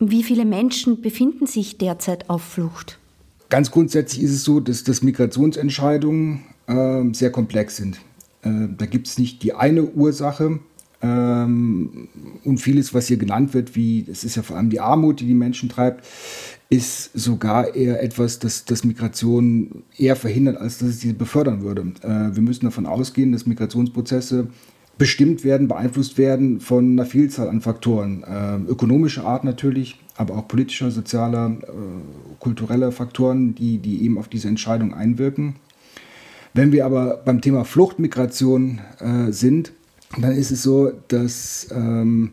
wie 0.01 0.23
viele 0.23 0.45
Menschen 0.45 1.01
befinden 1.01 1.47
sich 1.47 1.79
derzeit 1.79 2.29
auf 2.29 2.43
Flucht? 2.43 2.99
Ganz 3.49 3.71
grundsätzlich 3.71 4.23
ist 4.23 4.33
es 4.33 4.45
so, 4.45 4.61
dass, 4.61 4.85
dass 4.85 5.03
Migrationsentscheidungen 5.03 6.43
äh, 6.67 7.03
sehr 7.13 7.31
komplex 7.31 7.77
sind. 7.77 7.99
Äh, 8.43 8.69
da 8.77 8.87
gibt 8.87 9.07
es 9.07 9.19
nicht 9.19 9.43
die 9.43 9.55
eine 9.55 9.85
Ursache, 9.85 10.61
ähm, 11.03 12.09
und 12.45 12.59
vieles, 12.59 12.93
was 12.93 13.07
hier 13.07 13.17
genannt 13.17 13.55
wird, 13.55 13.75
wie 13.75 14.05
es 14.11 14.25
ist 14.25 14.37
ja 14.37 14.43
vor 14.43 14.57
allem 14.57 14.71
die 14.71 14.81
Armut, 14.81 15.21
die 15.21 15.27
die 15.27 15.35
Menschen 15.35 15.69
treibt, 15.69 16.07
ist 16.69 17.11
sogar 17.15 17.75
eher 17.75 18.03
etwas, 18.03 18.39
das, 18.39 18.65
das 18.65 18.85
Migration 18.85 19.83
eher 19.97 20.15
verhindert, 20.15 20.59
als 20.59 20.79
dass 20.79 20.91
es 20.91 21.01
sie 21.01 21.13
befördern 21.13 21.63
würde. 21.63 21.93
Äh, 22.03 22.35
wir 22.35 22.43
müssen 22.43 22.67
davon 22.67 22.87
ausgehen, 22.87 23.33
dass 23.33 23.47
Migrationsprozesse 23.47 24.49
bestimmt 25.01 25.45
werden, 25.45 25.67
beeinflusst 25.67 26.19
werden 26.19 26.61
von 26.61 26.93
einer 26.93 27.07
Vielzahl 27.07 27.49
an 27.49 27.63
Faktoren. 27.63 28.23
Äh, 28.23 28.71
ökonomischer 28.71 29.25
Art 29.25 29.45
natürlich, 29.45 29.99
aber 30.19 30.37
auch 30.37 30.47
politischer, 30.47 30.91
sozialer, 30.91 31.57
äh, 31.63 32.37
kultureller 32.39 32.93
Faktoren, 32.93 33.55
die, 33.55 33.79
die 33.79 34.05
eben 34.05 34.19
auf 34.19 34.29
diese 34.29 34.49
Entscheidung 34.49 34.93
einwirken. 34.93 35.55
Wenn 36.53 36.71
wir 36.71 36.85
aber 36.85 37.17
beim 37.25 37.41
Thema 37.41 37.65
Fluchtmigration 37.65 38.83
äh, 38.99 39.33
sind, 39.33 39.73
dann 40.21 40.33
ist 40.33 40.51
es 40.51 40.63
so, 40.63 40.93
dass 41.09 41.69
ähm, 41.75 42.33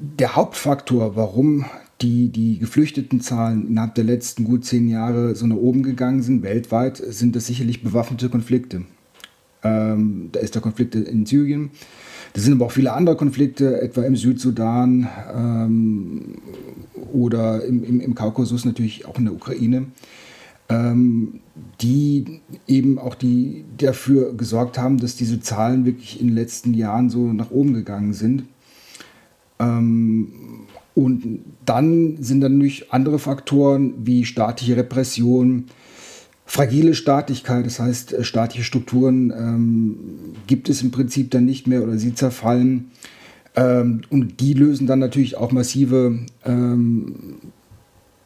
der 0.00 0.36
Hauptfaktor, 0.36 1.16
warum 1.16 1.66
die, 2.00 2.30
die 2.30 2.58
Geflüchtetenzahlen 2.60 3.68
innerhalb 3.68 3.94
der 3.94 4.04
letzten 4.04 4.44
gut 4.44 4.64
zehn 4.64 4.88
Jahre 4.88 5.34
so 5.34 5.46
nach 5.46 5.56
oben 5.56 5.82
gegangen 5.82 6.22
sind, 6.22 6.42
weltweit, 6.42 6.96
sind 6.96 7.36
das 7.36 7.46
sicherlich 7.46 7.82
bewaffnete 7.82 8.30
Konflikte. 8.30 8.86
Ähm, 9.62 10.30
da 10.32 10.40
ist 10.40 10.54
der 10.54 10.62
Konflikt 10.62 10.94
in 10.94 11.26
Syrien. 11.26 11.70
Da 12.32 12.40
sind 12.40 12.54
aber 12.54 12.66
auch 12.66 12.72
viele 12.72 12.92
andere 12.92 13.16
Konflikte, 13.16 13.80
etwa 13.80 14.02
im 14.02 14.16
Südsudan 14.16 15.08
ähm, 15.34 16.36
oder 17.12 17.64
im, 17.64 17.82
im, 17.84 18.00
im 18.00 18.14
Kaukasus, 18.14 18.64
natürlich 18.64 19.06
auch 19.06 19.18
in 19.18 19.24
der 19.24 19.34
Ukraine 19.34 19.86
ähm, 20.70 21.40
die 21.80 22.40
eben 22.66 22.98
auch 22.98 23.14
die 23.14 23.64
dafür 23.76 24.34
gesorgt 24.34 24.78
haben, 24.78 24.98
dass 24.98 25.16
diese 25.16 25.40
Zahlen 25.40 25.84
wirklich 25.84 26.20
in 26.20 26.28
den 26.28 26.36
letzten 26.36 26.74
Jahren 26.74 27.10
so 27.10 27.32
nach 27.32 27.50
oben 27.50 27.74
gegangen 27.74 28.12
sind. 28.12 28.44
Ähm, 29.58 30.28
und 30.94 31.40
dann 31.66 32.22
sind 32.22 32.40
dann 32.40 32.58
natürlich 32.58 32.92
andere 32.92 33.18
Faktoren 33.18 33.94
wie 34.04 34.24
staatliche 34.24 34.76
Repression, 34.76 35.66
fragile 36.50 36.94
Staatlichkeit, 36.94 37.64
das 37.64 37.78
heißt 37.78 38.12
äh, 38.12 38.24
staatliche 38.24 38.64
Strukturen 38.64 39.30
ähm, 39.30 39.96
gibt 40.48 40.68
es 40.68 40.82
im 40.82 40.90
Prinzip 40.90 41.30
dann 41.30 41.44
nicht 41.44 41.68
mehr 41.68 41.80
oder 41.80 41.96
sie 41.96 42.12
zerfallen. 42.12 42.90
Ähm, 43.54 44.02
und 44.10 44.40
die 44.40 44.54
lösen 44.54 44.88
dann 44.88 44.98
natürlich 44.98 45.36
auch 45.36 45.52
massive 45.52 46.18
ähm, 46.44 47.36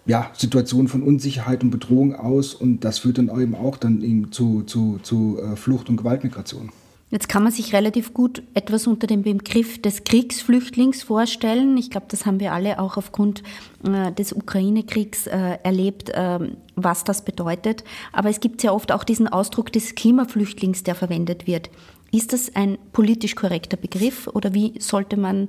ja, 0.06 0.30
Situationen 0.32 0.88
von 0.88 1.02
Unsicherheit 1.02 1.62
und 1.62 1.70
Bedrohung 1.70 2.14
aus 2.14 2.54
und 2.54 2.80
das 2.80 2.98
führt 2.98 3.18
dann 3.18 3.28
eben 3.38 3.54
auch 3.54 3.76
dann 3.76 4.00
eben 4.00 4.32
zu, 4.32 4.62
zu, 4.62 4.98
zu 5.02 5.38
äh, 5.42 5.56
Flucht 5.56 5.90
und 5.90 5.98
Gewaltmigration. 5.98 6.70
Jetzt 7.14 7.28
kann 7.28 7.44
man 7.44 7.52
sich 7.52 7.72
relativ 7.72 8.12
gut 8.12 8.42
etwas 8.54 8.88
unter 8.88 9.06
dem 9.06 9.22
Begriff 9.22 9.80
des 9.80 10.02
Kriegsflüchtlings 10.02 11.04
vorstellen. 11.04 11.76
Ich 11.76 11.88
glaube, 11.88 12.06
das 12.08 12.26
haben 12.26 12.40
wir 12.40 12.50
alle 12.50 12.80
auch 12.80 12.96
aufgrund 12.96 13.44
äh, 13.84 14.10
des 14.10 14.32
Ukraine-Kriegs 14.32 15.28
äh, 15.28 15.58
erlebt, 15.62 16.10
äh, 16.10 16.40
was 16.74 17.04
das 17.04 17.24
bedeutet. 17.24 17.84
Aber 18.12 18.30
es 18.30 18.40
gibt 18.40 18.62
sehr 18.62 18.74
oft 18.74 18.90
auch 18.90 19.04
diesen 19.04 19.28
Ausdruck 19.28 19.72
des 19.72 19.94
Klimaflüchtlings, 19.94 20.82
der 20.82 20.96
verwendet 20.96 21.46
wird. 21.46 21.70
Ist 22.10 22.32
das 22.32 22.56
ein 22.56 22.78
politisch 22.92 23.36
korrekter 23.36 23.76
Begriff 23.76 24.26
oder 24.26 24.52
wie 24.52 24.72
sollte 24.80 25.16
man 25.16 25.46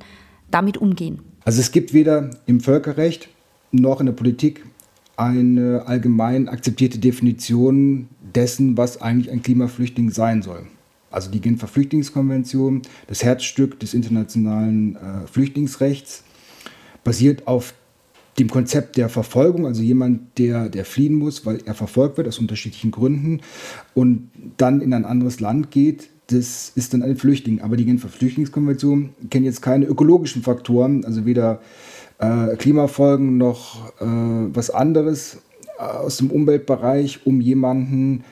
damit 0.51 0.77
umgehen? 0.77 1.23
Also 1.45 1.61
es 1.61 1.71
gibt 1.71 1.93
weder 1.93 2.29
im 2.45 2.59
Völkerrecht 2.59 3.27
noch 3.71 4.01
in 4.01 4.05
der 4.05 4.13
Politik 4.13 4.63
eine 5.17 5.81
allgemein 5.87 6.47
akzeptierte 6.47 6.99
Definition 6.99 8.07
dessen, 8.35 8.77
was 8.77 9.01
eigentlich 9.01 9.31
ein 9.31 9.41
Klimaflüchtling 9.41 10.11
sein 10.11 10.43
soll. 10.43 10.67
Also 11.11 11.31
die 11.31 11.41
Genfer 11.41 11.67
Flüchtlingskonvention, 11.67 12.81
das 13.07 13.23
Herzstück 13.23 13.79
des 13.79 13.93
internationalen 13.93 14.95
äh, 14.95 15.27
Flüchtlingsrechts, 15.31 16.23
basiert 17.03 17.47
auf 17.47 17.73
dem 18.39 18.49
Konzept 18.49 18.97
der 18.97 19.07
Verfolgung, 19.07 19.65
also 19.65 19.81
jemand, 19.81 20.37
der, 20.37 20.67
der 20.67 20.83
fliehen 20.83 21.15
muss, 21.15 21.45
weil 21.45 21.59
er 21.65 21.73
verfolgt 21.73 22.17
wird 22.17 22.27
aus 22.27 22.39
unterschiedlichen 22.39 22.91
Gründen 22.91 23.41
und 23.93 24.29
dann 24.57 24.81
in 24.81 24.93
ein 24.93 25.05
anderes 25.05 25.39
Land 25.39 25.71
geht, 25.71 26.09
das 26.27 26.71
ist 26.75 26.93
dann 26.93 27.03
ein 27.03 27.15
Flüchtling. 27.15 27.61
Aber 27.61 27.77
die 27.77 27.85
Genfer 27.85 28.09
Flüchtlingskonvention 28.09 29.11
kennt 29.29 29.45
jetzt 29.45 29.61
keine 29.61 29.85
ökologischen 29.85 30.41
Faktoren, 30.41 31.05
also 31.05 31.25
weder 31.25 31.61
äh, 32.17 32.55
Klimafolgen 32.57 33.37
noch 33.37 33.91
äh, 34.01 34.05
was 34.05 34.69
anderes 34.69 35.37
äh, 35.77 35.83
aus 35.83 36.17
dem 36.17 36.31
Umweltbereich, 36.31 37.25
um 37.25 37.41
jemanden 37.41 38.23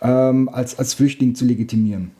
ähm, 0.00 0.48
als, 0.48 0.78
als 0.78 0.94
Flüchtling 0.94 1.34
zu 1.34 1.44
legitimieren. 1.44 2.10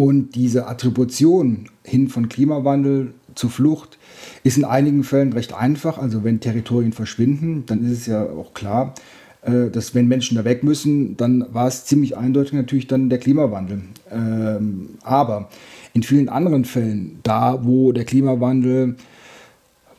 Und 0.00 0.34
diese 0.34 0.66
Attribution 0.66 1.66
hin 1.84 2.08
von 2.08 2.30
Klimawandel 2.30 3.12
zu 3.34 3.50
Flucht 3.50 3.98
ist 4.44 4.56
in 4.56 4.64
einigen 4.64 5.04
Fällen 5.04 5.34
recht 5.34 5.52
einfach. 5.52 5.98
Also 5.98 6.24
wenn 6.24 6.40
Territorien 6.40 6.94
verschwinden, 6.94 7.64
dann 7.66 7.84
ist 7.84 7.92
es 7.98 8.06
ja 8.06 8.24
auch 8.24 8.54
klar, 8.54 8.94
äh, 9.42 9.68
dass 9.68 9.94
wenn 9.94 10.08
Menschen 10.08 10.38
da 10.38 10.46
weg 10.46 10.64
müssen, 10.64 11.18
dann 11.18 11.44
war 11.52 11.68
es 11.68 11.84
ziemlich 11.84 12.16
eindeutig 12.16 12.54
natürlich 12.54 12.86
dann 12.86 13.10
der 13.10 13.18
Klimawandel. 13.18 13.82
Ähm, 14.10 14.88
aber 15.02 15.50
in 15.92 16.02
vielen 16.02 16.30
anderen 16.30 16.64
Fällen, 16.64 17.18
da 17.22 17.62
wo 17.66 17.92
der 17.92 18.06
Klimawandel 18.06 18.96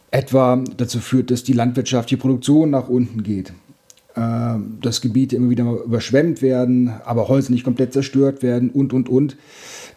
etwa 0.10 0.64
dazu 0.78 0.98
führt, 0.98 1.30
dass 1.30 1.44
die 1.44 1.54
landwirtschaftliche 1.54 2.20
Produktion 2.20 2.72
nach 2.72 2.90
unten 2.90 3.22
geht, 3.22 3.54
dass 4.14 5.02
Gebiete 5.02 5.38
immer 5.38 5.50
wieder 5.50 5.64
überschwemmt 5.86 6.42
werden, 6.42 6.90
aber 7.06 7.30
Häuser 7.30 7.52
nicht 7.52 7.64
komplett 7.64 7.94
zerstört 7.94 8.44
werden 8.44 8.70
und, 8.70 8.92
und, 8.94 9.08
und. 9.08 9.38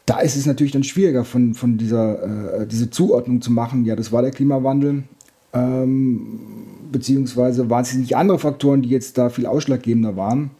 Da 0.07 0.21
ist 0.21 0.37
es 0.37 0.47
natürlich 0.47 0.73
dann 0.73 0.85
schwieriger, 0.85 1.25
von, 1.25 1.55
von 1.55 1.79
dieser 1.79 2.61
äh, 2.61 2.67
diese 2.67 2.91
Zuordnung 2.91 3.41
zu 3.41 3.51
machen, 3.51 3.85
ja, 3.85 3.97
das 3.97 4.13
war 4.13 4.23
der 4.23 4.31
Klimawandel, 4.31 5.05
ähm, 5.55 6.41
beziehungsweise 6.93 7.71
waren 7.71 7.83
es 7.83 7.95
nicht 7.95 8.17
andere 8.17 8.39
Faktoren, 8.39 8.83
die 8.83 8.91
jetzt 8.91 9.17
da 9.17 9.31
viel 9.31 9.47
ausschlaggebender 9.47 10.17
waren. 10.17 10.51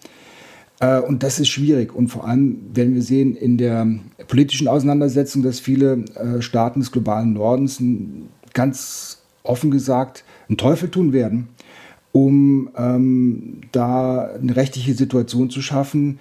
Äh, 0.81 1.01
und 1.01 1.23
das 1.23 1.41
ist 1.41 1.49
schwierig. 1.49 1.95
Und 1.95 2.09
vor 2.09 2.27
allem 2.27 2.59
werden 2.75 2.95
wir 2.95 3.03
sehen 3.03 3.37
in 3.37 3.59
der 3.59 3.87
politischen 4.29 4.69
Auseinandersetzung, 4.69 5.43
dass 5.43 5.61
viele 5.61 6.05
äh, 6.15 6.41
Staaten 6.41 6.81
des 6.81 6.93
globalen 6.93 7.35
Nordens 7.35 7.83
ganz 8.53 9.23
offen 9.43 9.71
gesagt 9.71 10.25
einen 10.49 10.57
Teufel 10.57 10.89
tun 10.91 11.13
werden, 11.13 11.49
um 12.15 12.71
ähm, 12.77 13.63
da 13.73 14.31
eine 14.41 14.55
rechtliche 14.55 14.95
Situation 14.95 15.51
zu 15.51 15.61
schaffen, 15.61 16.21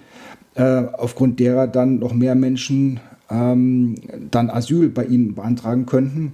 äh, 0.56 0.82
aufgrund 0.98 1.38
derer 1.38 1.68
dann 1.68 2.00
noch 2.00 2.12
mehr 2.12 2.34
Menschen 2.34 2.98
ähm, 3.30 3.94
dann 4.28 4.50
Asyl 4.50 4.88
bei 4.88 5.04
ihnen 5.04 5.36
beantragen 5.36 5.86
könnten. 5.86 6.32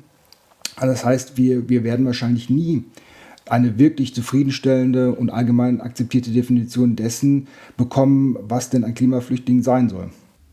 Also 0.76 0.94
das 0.94 1.04
heißt, 1.04 1.36
wir, 1.36 1.68
wir 1.68 1.84
werden 1.84 2.06
wahrscheinlich 2.06 2.48
nie 2.48 2.84
eine 3.50 3.78
wirklich 3.78 4.14
zufriedenstellende 4.14 5.12
und 5.12 5.28
allgemein 5.28 5.82
akzeptierte 5.82 6.30
Definition 6.30 6.96
dessen 6.96 7.46
bekommen, 7.76 8.38
was 8.40 8.70
denn 8.70 8.82
ein 8.82 8.94
Klimaflüchtling 8.94 9.62
sein 9.62 9.90
soll. 9.90 10.08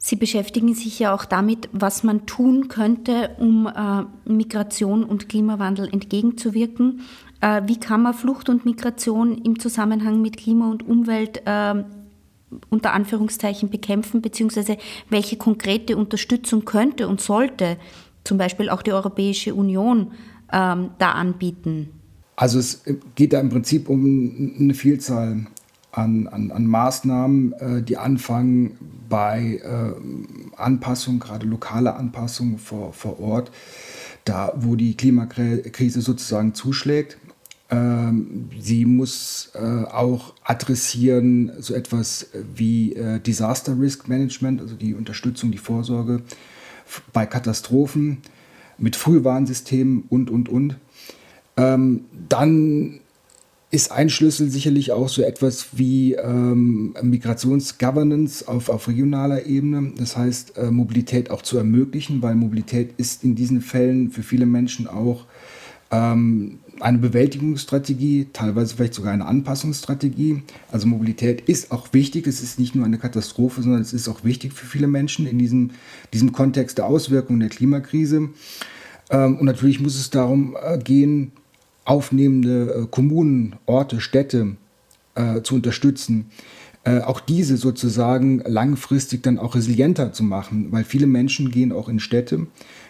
Sie 0.07 0.15
beschäftigen 0.15 0.73
sich 0.73 0.99
ja 0.99 1.13
auch 1.13 1.25
damit, 1.25 1.67
was 1.73 2.01
man 2.01 2.25
tun 2.25 2.69
könnte, 2.69 3.31
um 3.39 3.67
äh, 3.67 4.03
Migration 4.23 5.03
und 5.03 5.27
Klimawandel 5.27 5.89
entgegenzuwirken. 5.91 7.01
Äh, 7.41 7.63
wie 7.65 7.77
kann 7.77 8.03
man 8.03 8.13
Flucht 8.13 8.47
und 8.47 8.63
Migration 8.63 9.37
im 9.37 9.59
Zusammenhang 9.59 10.21
mit 10.21 10.37
Klima 10.37 10.71
und 10.71 10.87
Umwelt 10.87 11.41
äh, 11.43 11.83
unter 12.69 12.93
Anführungszeichen 12.93 13.69
bekämpfen, 13.69 14.21
beziehungsweise 14.21 14.77
welche 15.09 15.35
konkrete 15.35 15.97
Unterstützung 15.97 16.63
könnte 16.63 17.09
und 17.09 17.19
sollte 17.19 17.75
zum 18.23 18.37
Beispiel 18.37 18.69
auch 18.69 18.83
die 18.83 18.93
Europäische 18.93 19.53
Union 19.55 20.13
ähm, 20.53 20.91
da 20.99 21.11
anbieten? 21.11 21.89
Also 22.37 22.59
es 22.59 22.81
geht 23.15 23.33
da 23.33 23.41
im 23.41 23.49
Prinzip 23.49 23.89
um 23.89 24.55
eine 24.57 24.73
Vielzahl 24.73 25.47
an, 25.91 26.27
an, 26.27 26.51
an 26.51 26.65
Maßnahmen, 26.65 27.53
äh, 27.53 27.81
die 27.81 27.97
anfangen 27.97 28.77
bei 29.09 29.61
äh, 29.63 30.59
Anpassung, 30.59 31.19
gerade 31.19 31.45
lokale 31.45 31.95
Anpassung 31.95 32.57
vor, 32.57 32.93
vor 32.93 33.19
Ort, 33.19 33.51
da 34.25 34.53
wo 34.55 34.75
die 34.75 34.95
Klimakrise 34.95 36.01
sozusagen 36.01 36.53
zuschlägt. 36.53 37.17
Ähm, 37.69 38.49
sie 38.59 38.85
muss 38.85 39.51
äh, 39.53 39.59
auch 39.59 40.33
adressieren 40.43 41.51
so 41.59 41.73
etwas 41.73 42.29
wie 42.55 42.93
äh, 42.93 43.19
Disaster 43.19 43.77
Risk 43.77 44.07
Management, 44.07 44.61
also 44.61 44.75
die 44.75 44.93
Unterstützung, 44.93 45.51
die 45.51 45.57
Vorsorge 45.57 46.21
bei 47.11 47.25
Katastrophen 47.25 48.19
mit 48.77 48.95
Frühwarnsystemen 48.95 50.05
und, 50.09 50.29
und, 50.29 50.47
und. 50.47 50.77
Ähm, 51.57 52.05
dann 52.29 52.99
ist 53.69 53.91
ein 53.91 54.09
Schlüssel 54.09 54.49
sicherlich 54.49 54.93
auch 54.93 55.09
so 55.09 55.21
etwas 55.21 55.67
wie 55.73 56.13
ähm, 56.13 56.95
Migrationsgovernance 57.01 58.47
auf, 58.47 58.69
auf 58.69 58.87
regionaler 58.87 59.45
Ebene. 59.45 59.91
Das 59.97 60.15
heißt, 60.15 60.57
äh, 60.57 60.71
Mobilität 60.71 61.31
auch 61.31 61.41
zu 61.41 61.57
ermöglichen, 61.57 62.21
weil 62.21 62.35
Mobilität 62.35 62.93
ist 62.97 63.25
in 63.25 63.35
diesen 63.35 63.61
Fällen 63.61 64.09
für 64.11 64.23
viele 64.23 64.45
Menschen 64.45 64.87
auch 64.87 65.25
ähm, 65.91 66.59
eine 66.79 66.97
Bewältigungsstrategie, 66.97 68.27
teilweise 68.31 68.75
vielleicht 68.75 68.93
sogar 68.93 69.11
eine 69.11 69.25
Anpassungsstrategie. 69.25 70.43
Also 70.71 70.87
Mobilität 70.87 71.41
ist 71.49 71.71
auch 71.71 71.91
wichtig. 71.91 72.25
Es 72.27 72.41
ist 72.41 72.59
nicht 72.59 72.73
nur 72.73 72.85
eine 72.85 72.97
Katastrophe, 72.97 73.61
sondern 73.61 73.81
es 73.81 73.91
ist 73.91 74.07
auch 74.07 74.23
wichtig 74.23 74.53
für 74.53 74.65
viele 74.65 74.87
Menschen 74.87 75.27
in 75.27 75.39
diesem, 75.39 75.71
diesem 76.13 76.31
Kontext 76.31 76.77
der 76.77 76.85
Auswirkungen 76.85 77.41
der 77.41 77.49
Klimakrise. 77.49 78.29
Ähm, 79.09 79.37
und 79.37 79.45
natürlich 79.45 79.81
muss 79.81 79.95
es 79.95 80.09
darum 80.09 80.55
äh, 80.61 80.77
gehen, 80.77 81.33
aufnehmende 81.87 82.83
äh, 82.83 82.87
Kommunen, 82.91 83.55
Orte, 83.65 84.01
Städte 84.01 84.57
äh, 85.15 85.41
zu 85.41 85.55
unterstützen, 85.55 86.29
auch 87.03 87.19
diese 87.19 87.57
sozusagen 87.57 88.41
langfristig 88.45 89.23
dann 89.23 89.39
auch 89.39 89.55
resilienter 89.55 90.13
zu 90.13 90.23
machen, 90.23 90.71
weil 90.71 90.83
viele 90.83 91.07
Menschen 91.07 91.51
gehen 91.51 91.71
auch 91.71 91.89
in 91.89 91.99
Städte 91.99 92.47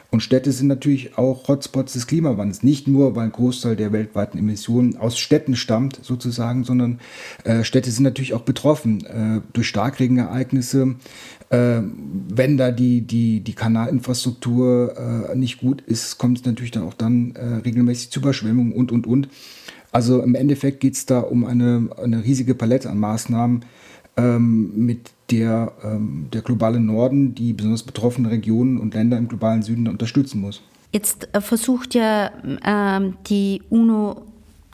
und 0.10 0.22
Städte 0.22 0.54
sind 0.54 0.68
natürlich 0.68 1.18
auch 1.18 1.48
Hotspots 1.48 1.94
des 1.94 2.08
Klimawandels. 2.08 2.64
Nicht 2.64 2.88
nur, 2.88 3.16
weil 3.16 3.26
ein 3.26 3.32
Großteil 3.32 3.76
der 3.76 3.92
weltweiten 3.92 4.38
Emissionen 4.38 4.96
aus 4.96 5.18
Städten 5.18 5.56
stammt, 5.56 6.00
sozusagen, 6.02 6.64
sondern 6.64 7.00
äh, 7.44 7.64
Städte 7.64 7.92
sind 7.92 8.04
natürlich 8.04 8.34
auch 8.34 8.42
betroffen 8.42 9.06
äh, 9.06 9.42
durch 9.52 9.68
Starkregenereignisse. 9.68 10.96
Äh, 11.50 11.82
wenn 12.30 12.58
da 12.58 12.72
die, 12.72 13.02
die, 13.02 13.42
die 13.42 13.54
Kanalinfrastruktur 13.54 15.30
äh, 15.32 15.36
nicht 15.36 15.60
gut 15.60 15.82
ist, 15.82 16.18
kommt 16.18 16.40
es 16.40 16.46
natürlich 16.46 16.72
dann 16.72 16.84
auch 16.84 16.94
dann 16.94 17.36
äh, 17.36 17.46
regelmäßig 17.66 18.10
zu 18.10 18.22
Überschwemmungen 18.22 18.74
und, 18.74 18.92
und, 18.94 19.08
und. 19.08 19.28
Also 19.98 20.22
im 20.22 20.36
Endeffekt 20.36 20.80
geht 20.80 20.94
es 20.94 21.08
da 21.08 21.22
um 21.22 21.44
eine, 21.44 21.90
eine 21.98 22.24
riesige 22.24 22.54
Palette 22.54 22.88
an 22.88 23.00
Maßnahmen, 23.00 23.66
ähm, 24.16 24.72
mit 24.76 25.10
der 25.32 25.72
ähm, 25.84 26.28
der 26.32 26.44
globale 26.44 26.80
Norden 26.80 27.34
die 27.34 27.52
besonders 27.52 27.82
betroffenen 27.82 28.30
Regionen 28.30 28.78
und 28.78 28.94
Länder 28.94 29.18
im 29.18 29.28
globalen 29.28 29.64
Süden 29.64 29.88
unterstützen 29.88 30.40
muss. 30.40 30.62
Jetzt 30.94 31.30
äh, 31.34 31.42
versucht 31.42 31.96
ja 31.96 32.30
ähm, 32.64 33.16
die 33.26 33.64
UNO 33.72 34.27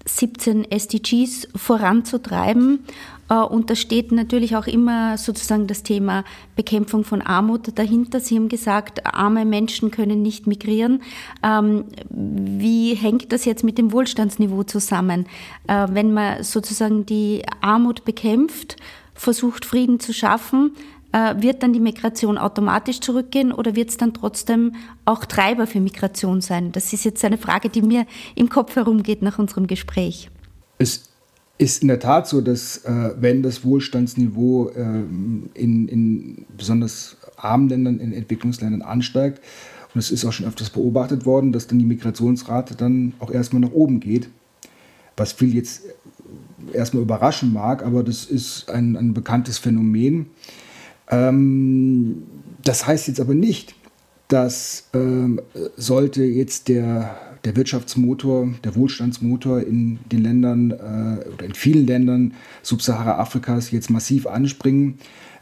17 0.06 0.70
SDGs 0.70 1.48
voranzutreiben. 1.56 2.86
Äh, 3.30 3.36
und 3.36 3.70
da 3.70 3.76
steht 3.76 4.12
natürlich 4.12 4.56
auch 4.56 4.68
immer 4.68 5.18
sozusagen 5.18 5.68
das 5.68 5.84
Thema 5.84 6.24
Bekämpfung 6.56 7.04
von 7.04 7.22
Armut 7.22 7.78
dahinter. 7.78 8.20
Sie 8.20 8.36
haben 8.36 8.50
gesagt, 8.50 9.06
arme 9.06 9.46
Menschen 9.46 9.92
können 9.92 10.22
nicht 10.22 10.48
migrieren. 10.48 11.02
Ähm, 11.42 11.86
wie 12.10 12.96
hängt 12.96 13.32
das 13.32 13.46
jetzt 13.46 13.64
mit 13.64 13.78
dem 13.78 13.92
Wohlstandsniveau 13.92 14.64
zusammen? 14.64 15.26
Äh, 15.68 15.88
wenn 15.92 16.14
man 16.14 16.44
sozusagen 16.44 17.06
die 17.06 17.44
Armut 17.62 18.06
bekämpft, 18.06 18.78
versucht, 19.16 19.66
Frieden 19.66 20.00
zu 20.00 20.14
schaffen, 20.14 20.76
wird 21.14 21.62
dann 21.62 21.74
die 21.74 21.80
Migration 21.80 22.38
automatisch 22.38 23.00
zurückgehen 23.00 23.52
oder 23.52 23.76
wird 23.76 23.90
es 23.90 23.98
dann 23.98 24.14
trotzdem 24.14 24.74
auch 25.06 25.26
Treiber 25.26 25.68
für 25.68 25.80
Migration 25.80 26.42
sein? 26.42 26.72
Das 26.72 26.92
ist 26.92 27.06
jetzt 27.06 27.24
eine 27.24 27.38
Frage, 27.38 27.70
die 27.70 27.82
mir 27.82 28.06
im 28.36 28.50
Kopf 28.50 28.76
herumgeht 28.76 29.22
nach 29.22 29.38
unserem 29.38 29.68
Gespräch. 29.68 30.30
Es 30.80 31.10
ist 31.58 31.82
in 31.82 31.88
der 31.88 32.00
Tat 32.00 32.28
so, 32.28 32.42
dass 32.42 32.78
äh, 32.78 33.12
wenn 33.18 33.44
das 33.44 33.64
Wohlstandsniveau 33.64 34.70
äh, 34.70 34.82
in, 35.54 35.88
in 35.88 36.46
besonders 36.58 37.18
armen 37.38 37.70
Ländern, 37.70 38.00
in 38.00 38.12
Entwicklungsländern 38.12 38.82
ansteigt, 38.82 39.40
und 39.94 40.00
es 40.00 40.10
ist 40.10 40.26
auch 40.26 40.34
schon 40.34 40.48
öfters 40.48 40.72
beobachtet 40.72 41.26
worden, 41.26 41.52
dass 41.52 41.68
dann 41.68 41.78
die 41.78 41.86
Migrationsrate 41.86 42.76
dann 42.76 43.14
auch 43.20 43.30
erstmal 43.30 43.62
nach 43.62 43.72
oben 43.72 44.00
geht, 44.00 44.28
was 45.16 45.34
viel 45.34 45.54
jetzt 45.54 45.84
erstmal 46.74 47.04
überraschen 47.04 47.54
mag, 47.54 47.86
aber 47.86 48.04
das 48.04 48.26
ist 48.26 48.70
ein, 48.70 48.96
ein 48.98 49.14
bekanntes 49.14 49.60
Phänomen. 49.60 50.28
Ähm, 51.10 52.24
das 52.64 52.88
heißt 52.88 53.08
jetzt 53.08 53.20
aber 53.20 53.36
nicht, 53.36 53.76
dass 54.28 54.90
ähm, 54.94 55.42
sollte 55.76 56.24
jetzt 56.24 56.68
der, 56.68 57.16
der 57.44 57.56
Wirtschaftsmotor, 57.56 58.50
der 58.64 58.76
Wohlstandsmotor 58.76 59.62
in 59.62 60.00
den 60.12 60.24
Ländern 60.24 60.72
äh, 60.72 61.28
oder 61.30 61.46
in 61.46 61.54
vielen 61.54 61.86
Ländern 61.86 62.34
Subsahara-Afrikas 62.62 63.72
jetzt 63.72 63.90
massiv 63.90 64.28
anspringen, 64.28 64.98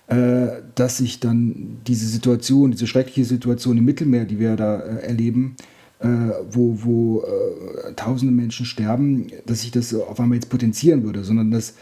äh, 0.07 0.47
dass 0.75 0.97
sich 0.97 1.19
dann 1.19 1.77
diese 1.87 2.07
Situation, 2.07 2.71
diese 2.71 2.87
schreckliche 2.87 3.25
Situation 3.25 3.77
im 3.77 3.85
Mittelmeer, 3.85 4.25
die 4.25 4.39
wir 4.39 4.55
da 4.55 4.79
äh, 4.79 5.03
erleben, 5.03 5.55
äh, 5.57 5.63
wo, 6.03 6.77
wo 6.81 7.21
äh, 7.21 7.93
tausende 7.93 8.33
Menschen 8.33 8.65
sterben, 8.65 9.27
dass 9.45 9.61
sich 9.61 9.71
das 9.71 9.93
auf 9.93 10.19
einmal 10.19 10.35
jetzt 10.35 10.49
potenzieren 10.49 11.03
würde, 11.03 11.23
sondern 11.23 11.51
das, 11.51 11.75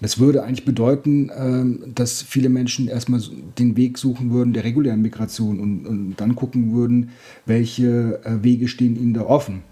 das 0.00 0.18
würde 0.18 0.42
eigentlich 0.42 0.64
bedeuten, 0.64 1.28
äh, 1.28 1.90
dass 1.94 2.22
viele 2.22 2.48
Menschen 2.48 2.88
erstmal 2.88 3.20
den 3.58 3.76
Weg 3.76 3.98
suchen 3.98 4.30
würden 4.32 4.54
der 4.54 4.64
regulären 4.64 5.02
Migration 5.02 5.60
und, 5.60 5.86
und 5.86 6.14
dann 6.16 6.34
gucken 6.34 6.72
würden, 6.72 7.10
welche 7.44 8.20
äh, 8.24 8.42
Wege 8.42 8.68
stehen 8.68 8.96
ihnen 8.96 9.14
da 9.14 9.22
offen. 9.22 9.62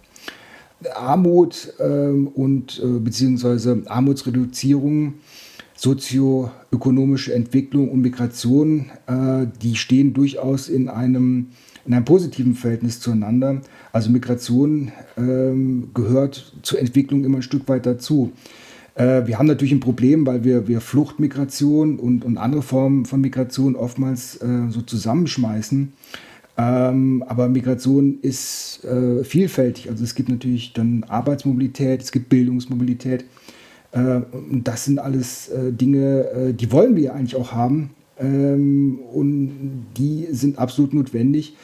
Armut 0.95 1.73
ähm, 1.81 2.29
und 2.29 2.83
äh, 2.85 2.99
beziehungsweise 2.99 3.83
Armutsreduzierung 3.87 5.15
sozioökonomische 5.77 7.35
Entwicklung 7.35 7.91
und 7.91 8.03
Migration, 8.03 8.91
äh, 9.07 9.47
die 9.63 9.77
stehen 9.77 10.13
durchaus 10.13 10.69
in 10.69 10.89
einem 10.89 11.49
in 11.87 11.93
einem 11.93 12.05
positiven 12.05 12.55
Verhältnis 12.55 13.01
zueinander. 13.01 13.61
Also 13.95 14.11
Migration 14.11 14.91
ähm, 15.17 15.91
gehört 15.95 16.53
zur 16.63 16.81
Entwicklung 16.81 17.25
immer 17.25 17.39
ein 17.39 17.43
Stück 17.43 17.69
weit 17.69 17.87
dazu. 17.87 18.33
Äh, 18.97 19.29
wir 19.29 19.39
haben 19.39 19.47
natürlich 19.47 19.71
ein 19.71 19.79
Problem, 19.79 20.27
weil 20.27 20.43
wir, 20.43 20.67
wir 20.67 20.81
Fluchtmigration 20.81 22.01
und, 22.01 22.25
und 22.25 22.37
andere 22.37 22.63
Formen 22.63 23.05
von 23.05 23.21
Migration 23.21 23.77
oftmals 23.77 24.43
äh, 24.43 24.69
so 24.69 24.83
zusammenschmeißen. 24.83 25.93
Ähm, 26.57 27.25
aber 27.29 27.49
Migration 27.49 28.19
ist 28.21 28.85
äh, 28.85 29.23
vielfältig. 29.23 29.89
Also 29.89 30.03
es 30.03 30.17
gibt 30.17 30.29
natürlich 30.29 30.73
dann 30.73 31.05
Arbeitsmobilität, 31.05 32.03
es 32.03 32.11
gibt 32.11 32.29
Bildungsmobilität. 32.31 33.25
Äh, 33.93 34.23
das 34.51 34.87
sind 34.87 34.99
alles 34.99 35.51
äh, 35.51 35.71
Dinge, 35.71 36.31
äh, 36.31 36.53
die 36.53 36.73
wollen 36.73 36.97
wir 36.97 37.15
eigentlich 37.15 37.37
auch 37.37 37.53
haben. 37.53 37.91
Ähm, 38.19 38.99
und 39.13 39.87
die 39.97 40.27
sind 40.33 40.59
absolut 40.59 40.95
notwendig, 40.95 41.55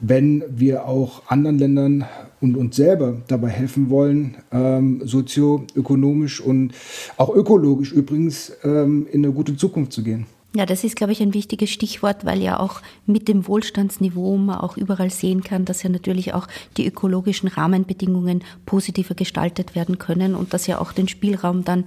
wenn 0.00 0.44
wir 0.48 0.86
auch 0.86 1.22
anderen 1.28 1.58
Ländern 1.58 2.04
und 2.40 2.56
uns 2.56 2.76
selber 2.76 3.16
dabei 3.28 3.48
helfen 3.48 3.90
wollen, 3.90 4.36
ähm, 4.52 5.00
sozioökonomisch 5.04 6.40
und 6.40 6.72
auch 7.16 7.34
ökologisch 7.34 7.92
übrigens 7.92 8.52
ähm, 8.62 9.06
in 9.10 9.24
eine 9.24 9.32
gute 9.32 9.56
Zukunft 9.56 9.92
zu 9.92 10.02
gehen. 10.02 10.26
Ja, 10.56 10.64
das 10.64 10.84
ist, 10.84 10.96
glaube 10.96 11.12
ich, 11.12 11.20
ein 11.20 11.34
wichtiges 11.34 11.68
Stichwort, 11.68 12.24
weil 12.24 12.40
ja 12.40 12.58
auch 12.58 12.80
mit 13.04 13.28
dem 13.28 13.46
Wohlstandsniveau 13.46 14.38
man 14.38 14.56
auch 14.56 14.78
überall 14.78 15.10
sehen 15.10 15.42
kann, 15.42 15.66
dass 15.66 15.82
ja 15.82 15.90
natürlich 15.90 16.32
auch 16.32 16.48
die 16.78 16.86
ökologischen 16.86 17.50
Rahmenbedingungen 17.50 18.42
positiver 18.64 19.14
gestaltet 19.14 19.74
werden 19.74 19.98
können 19.98 20.34
und 20.34 20.54
dass 20.54 20.66
ja 20.66 20.80
auch 20.80 20.92
den 20.92 21.08
Spielraum 21.08 21.64
dann 21.64 21.84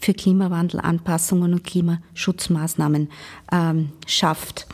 für 0.00 0.14
Klimawandelanpassungen 0.14 1.54
und 1.54 1.62
Klimaschutzmaßnahmen 1.62 3.08
ähm, 3.52 3.90
schafft. 4.04 4.66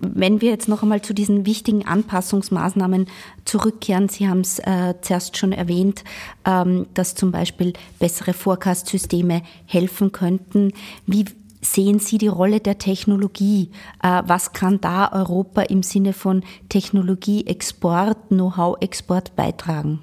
Wenn 0.00 0.40
wir 0.40 0.50
jetzt 0.50 0.68
noch 0.68 0.82
einmal 0.82 1.02
zu 1.02 1.12
diesen 1.12 1.46
wichtigen 1.46 1.86
Anpassungsmaßnahmen 1.86 3.06
zurückkehren, 3.44 4.08
Sie 4.08 4.28
haben 4.28 4.40
es 4.40 4.58
äh, 4.60 4.94
zuerst 5.00 5.36
schon 5.36 5.52
erwähnt, 5.52 6.04
ähm, 6.44 6.86
dass 6.94 7.14
zum 7.14 7.32
Beispiel 7.32 7.72
bessere 7.98 8.32
Forecast-Systeme 8.32 9.42
helfen 9.66 10.12
könnten. 10.12 10.72
Wie 11.06 11.24
sehen 11.60 11.98
Sie 11.98 12.18
die 12.18 12.28
Rolle 12.28 12.60
der 12.60 12.78
Technologie? 12.78 13.70
Äh, 14.02 14.22
was 14.26 14.52
kann 14.52 14.80
da 14.80 15.10
Europa 15.12 15.62
im 15.62 15.82
Sinne 15.82 16.12
von 16.12 16.44
Technologieexport, 16.68 18.28
Know-how-Export 18.28 19.34
beitragen? 19.36 20.00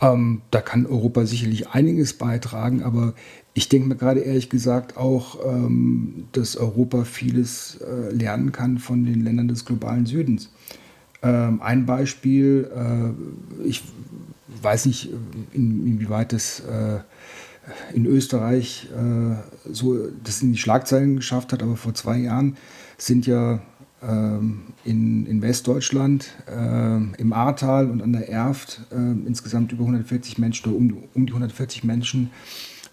Ähm, 0.00 0.42
da 0.50 0.60
kann 0.60 0.86
Europa 0.86 1.26
sicherlich 1.26 1.68
einiges 1.68 2.14
beitragen, 2.14 2.82
aber 2.82 3.14
ich 3.54 3.68
denke 3.68 3.88
mir 3.88 3.96
gerade 3.96 4.20
ehrlich 4.20 4.48
gesagt 4.48 4.96
auch, 4.96 5.38
ähm, 5.44 6.24
dass 6.32 6.56
Europa 6.56 7.04
vieles 7.04 7.78
äh, 7.80 8.14
lernen 8.14 8.52
kann 8.52 8.78
von 8.78 9.04
den 9.04 9.22
Ländern 9.22 9.48
des 9.48 9.64
globalen 9.64 10.06
Südens. 10.06 10.50
Ähm, 11.22 11.60
ein 11.60 11.84
Beispiel, 11.86 12.70
äh, 12.74 13.66
ich 13.66 13.82
weiß 14.62 14.86
nicht, 14.86 15.10
in, 15.52 15.86
inwieweit 15.86 16.32
das 16.32 16.60
äh, 16.60 17.00
in 17.94 18.06
Österreich 18.06 18.88
äh, 18.96 19.36
so 19.72 20.08
das 20.24 20.42
in 20.42 20.52
die 20.52 20.58
Schlagzeilen 20.58 21.16
geschafft 21.16 21.52
hat, 21.52 21.62
aber 21.62 21.76
vor 21.76 21.94
zwei 21.94 22.18
Jahren 22.18 22.56
sind 22.96 23.26
ja 23.26 23.60
ähm, 24.02 24.62
in, 24.84 25.26
in 25.26 25.42
Westdeutschland 25.42 26.32
äh, 26.48 26.96
im 26.96 27.32
Ahrtal 27.32 27.90
und 27.90 28.02
an 28.02 28.12
der 28.12 28.28
Erft 28.28 28.80
äh, 28.90 28.96
insgesamt 28.96 29.72
über 29.72 29.84
140 29.84 30.38
Menschen 30.38 30.74
um, 30.74 31.04
um 31.14 31.26
die 31.26 31.32
140 31.32 31.84
Menschen 31.84 32.30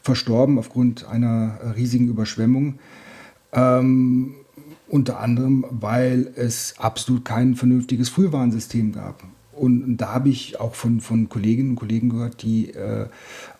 verstorben 0.10 0.58
aufgrund 0.58 1.08
einer 1.08 1.60
riesigen 1.78 2.08
Überschwemmung. 2.08 2.80
Ähm, 3.54 4.34
unter 4.88 5.19
anderem, 5.19 5.65
weil 5.69 6.32
es 6.36 6.74
absolut 6.80 7.24
kein 7.24 7.54
vernünftiges 7.56 8.10
Frühwarnsystem 8.10 8.91
gab. 8.91 9.24
und, 9.54 9.98
da 9.98 10.13
habe 10.15 10.30
ich 10.30 10.60
auch 10.60 10.74
von, 10.74 11.00
von 11.00 11.30
Kolleginnen 11.30 11.72
und 11.72 11.76
Kollegen 11.76 12.10
gehört, 12.10 12.41
die 12.41 12.72
äh, 12.72 13.06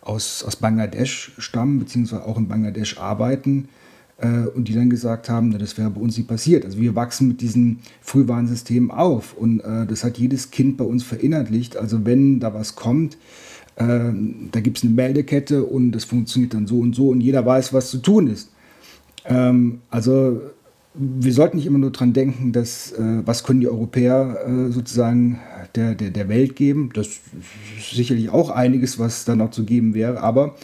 aus, 0.00 0.42
aus 0.42 0.56
Bangladesch 0.56 1.32
stammen, 1.38 1.78
beziehungsweise 1.78 2.24
auch 2.24 2.36
in 2.36 2.48
Bangladesch 2.48 2.98
arbeiten 2.98 3.68
äh, 4.16 4.46
und 4.56 4.66
die 4.66 4.74
dann 4.74 4.90
gesagt 4.90 5.28
haben, 5.28 5.50
na, 5.50 5.58
das 5.58 5.78
wäre 5.78 5.90
bei 5.90 6.00
uns 6.00 6.16
nicht 6.16 6.28
passiert. 6.28 6.64
Also 6.64 6.78
wir 6.78 6.96
wachsen 6.96 7.28
mit 7.28 7.40
diesem 7.42 7.78
Frühwarnsystem 8.00 8.90
auf 8.90 9.34
und 9.34 9.60
äh, 9.60 9.86
das 9.86 10.02
hat 10.02 10.18
jedes 10.18 10.50
Kind 10.50 10.78
bei 10.78 10.84
uns 10.84 11.04
verinnerlicht. 11.04 11.76
Also 11.76 12.04
wenn 12.04 12.40
da 12.40 12.54
was 12.54 12.74
kommt, 12.74 13.16
äh, 13.80 14.12
da 14.52 14.60
gibt 14.60 14.78
es 14.78 14.84
eine 14.84 14.92
Meldekette 14.92 15.64
und 15.64 15.92
das 15.92 16.04
funktioniert 16.04 16.54
dann 16.54 16.66
so 16.66 16.78
und 16.78 16.94
so 16.94 17.08
und 17.08 17.20
jeder 17.20 17.44
weiß, 17.44 17.72
was 17.72 17.90
zu 17.90 17.98
tun 17.98 18.28
ist. 18.28 18.52
Ähm, 19.24 19.80
also 19.88 20.40
wir 20.94 21.32
sollten 21.32 21.56
nicht 21.56 21.66
immer 21.66 21.78
nur 21.78 21.92
daran 21.92 22.12
denken, 22.12 22.52
dass, 22.52 22.92
äh, 22.92 23.22
was 23.24 23.44
können 23.44 23.60
die 23.60 23.68
Europäer 23.68 24.38
äh, 24.46 24.70
sozusagen 24.70 25.40
der, 25.74 25.94
der, 25.94 26.10
der 26.10 26.28
Welt 26.28 26.56
geben. 26.56 26.90
Das 26.92 27.06
ist 27.06 27.90
sicherlich 27.92 28.30
auch 28.30 28.50
einiges, 28.50 28.98
was 28.98 29.24
da 29.24 29.34
noch 29.34 29.50
zu 29.50 29.64
geben 29.64 29.94
wäre, 29.94 30.20
aber 30.20 30.56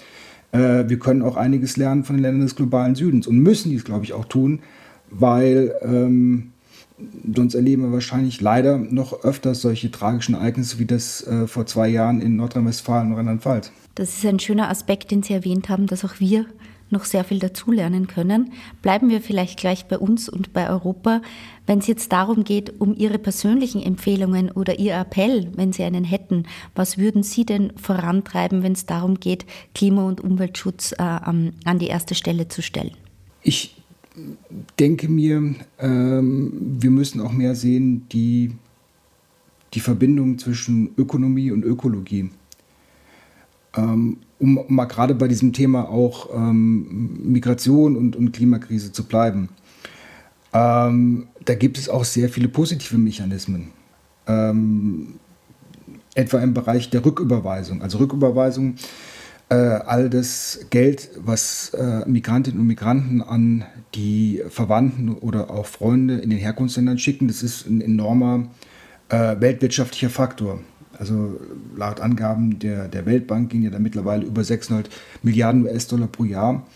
äh, 0.52 0.84
wir 0.88 0.98
können 0.98 1.22
auch 1.22 1.36
einiges 1.36 1.76
lernen 1.76 2.04
von 2.04 2.16
den 2.16 2.22
Ländern 2.22 2.42
des 2.42 2.56
globalen 2.56 2.94
Südens 2.94 3.26
und 3.26 3.38
müssen 3.38 3.70
dies, 3.70 3.84
glaube 3.84 4.04
ich, 4.04 4.12
auch 4.12 4.26
tun, 4.26 4.60
weil 5.10 5.74
ähm, 5.82 6.52
sonst 7.34 7.54
erleben 7.54 7.82
wir 7.82 7.92
wahrscheinlich 7.92 8.40
leider 8.40 8.78
noch 8.78 9.24
öfters 9.24 9.60
solche 9.60 9.90
tragischen 9.90 10.34
Ereignisse 10.34 10.78
wie 10.78 10.86
das 10.86 11.26
äh, 11.26 11.46
vor 11.46 11.66
zwei 11.66 11.88
Jahren 11.88 12.20
in 12.20 12.36
Nordrhein-Westfalen 12.36 13.10
und 13.10 13.18
Rheinland-Pfalz. 13.18 13.72
Das 13.94 14.10
ist 14.16 14.26
ein 14.26 14.38
schöner 14.38 14.68
Aspekt, 14.68 15.10
den 15.10 15.22
Sie 15.22 15.32
erwähnt 15.32 15.68
haben, 15.68 15.86
dass 15.86 16.04
auch 16.04 16.20
wir 16.20 16.46
noch 16.90 17.04
sehr 17.04 17.24
viel 17.24 17.38
dazulernen 17.38 18.06
können. 18.06 18.52
Bleiben 18.80 19.08
wir 19.08 19.20
vielleicht 19.20 19.58
gleich 19.58 19.86
bei 19.86 19.98
uns 19.98 20.28
und 20.28 20.52
bei 20.52 20.70
Europa. 20.70 21.20
Wenn 21.66 21.80
es 21.80 21.86
jetzt 21.88 22.12
darum 22.12 22.44
geht, 22.44 22.80
um 22.80 22.94
Ihre 22.94 23.18
persönlichen 23.18 23.82
Empfehlungen 23.82 24.50
oder 24.52 24.78
Ihr 24.78 24.94
Appell, 24.94 25.50
wenn 25.56 25.72
Sie 25.72 25.82
einen 25.82 26.04
hätten, 26.04 26.44
was 26.74 26.96
würden 26.96 27.22
Sie 27.22 27.44
denn 27.44 27.72
vorantreiben, 27.76 28.62
wenn 28.62 28.72
es 28.72 28.86
darum 28.86 29.18
geht, 29.18 29.46
Klima- 29.74 30.06
und 30.06 30.20
Umweltschutz 30.20 30.92
äh, 30.92 31.02
an 31.02 31.52
die 31.80 31.88
erste 31.88 32.14
Stelle 32.14 32.48
zu 32.48 32.62
stellen? 32.62 32.92
Ich 33.42 33.75
denke 34.78 35.08
mir, 35.08 35.54
ähm, 35.78 36.76
wir 36.80 36.90
müssen 36.90 37.20
auch 37.20 37.32
mehr 37.32 37.54
sehen, 37.54 38.06
die, 38.12 38.52
die 39.74 39.80
Verbindung 39.80 40.38
zwischen 40.38 40.90
Ökonomie 40.96 41.50
und 41.50 41.64
Ökologie. 41.64 42.30
Ähm, 43.76 44.18
um 44.38 44.64
mal 44.68 44.84
gerade 44.84 45.14
bei 45.14 45.28
diesem 45.28 45.52
Thema 45.52 45.88
auch 45.88 46.28
ähm, 46.34 47.32
Migration 47.32 47.96
und, 47.96 48.16
und, 48.16 48.32
Klimakrise 48.32 48.92
zu 48.92 49.04
bleiben. 49.04 49.48
Ähm, 50.52 51.28
da 51.44 51.54
gibt 51.54 51.78
es 51.78 51.88
auch 51.88 52.04
sehr 52.04 52.28
viele 52.28 52.48
positive 52.48 52.98
Mechanismen. 52.98 53.68
Ähm, 54.26 55.14
etwa 56.14 56.40
im 56.40 56.54
Bereich 56.54 56.90
der 56.90 57.04
Rücküberweisung. 57.04 57.82
Also 57.82 57.98
Rücküberweisung, 57.98 58.76
all 59.54 60.10
das 60.10 60.66
Geld, 60.70 61.10
was 61.18 61.70
äh, 61.74 62.08
Migrantinnen 62.08 62.60
und 62.60 62.66
Migranten 62.66 63.22
an 63.22 63.64
die 63.94 64.42
Verwandten 64.48 65.14
oder 65.14 65.50
auch 65.50 65.66
Freunde 65.66 66.18
in 66.18 66.30
den 66.30 66.38
Herkunftsländern 66.38 66.98
schicken, 66.98 67.28
das 67.28 67.42
ist 67.42 67.66
ein 67.66 67.80
enormer 67.80 68.48
äh, 69.08 69.36
weltwirtschaftlicher 69.38 70.10
Faktor. 70.10 70.60
Also 70.98 71.38
laut 71.76 72.00
Angaben 72.00 72.58
der, 72.58 72.88
der 72.88 73.06
Weltbank 73.06 73.50
gehen 73.50 73.62
ja 73.62 73.70
da 73.70 73.78
mittlerweile 73.78 74.24
über 74.24 74.42
600 74.42 74.88
Milliarden 75.22 75.64
US-Dollar 75.64 76.08
pro 76.08 76.24
Jahr 76.24 76.66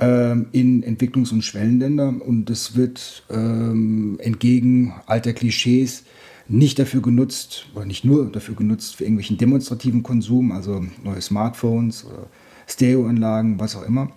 ähm, 0.00 0.46
in 0.52 0.82
Entwicklungs- 0.82 1.32
und 1.32 1.42
Schwellenländer. 1.42 2.08
Und 2.08 2.46
das 2.46 2.76
wird 2.76 3.24
ähm, 3.30 4.18
entgegen 4.20 4.94
alter 5.06 5.32
Klischees 5.32 6.04
nicht 6.52 6.78
dafür 6.78 7.00
genutzt, 7.00 7.66
oder 7.74 7.86
nicht 7.86 8.04
nur 8.04 8.30
dafür 8.30 8.54
genutzt, 8.54 8.96
für 8.96 9.04
irgendwelchen 9.04 9.38
demonstrativen 9.38 10.02
Konsum, 10.02 10.52
also 10.52 10.84
neue 11.02 11.20
Smartphones 11.20 12.04
oder 12.04 12.26
Stereoanlagen, 12.66 13.58
was 13.58 13.74
auch 13.74 13.84
immer, 13.84 14.10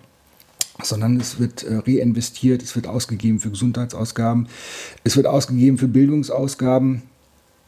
sondern 0.82 1.18
es 1.18 1.40
wird 1.40 1.64
äh, 1.64 1.76
reinvestiert, 1.76 2.62
es 2.62 2.76
wird 2.76 2.86
ausgegeben 2.86 3.40
für 3.40 3.50
Gesundheitsausgaben, 3.50 4.48
es 5.02 5.16
wird 5.16 5.26
ausgegeben 5.26 5.78
für 5.78 5.88
Bildungsausgaben. 5.88 7.02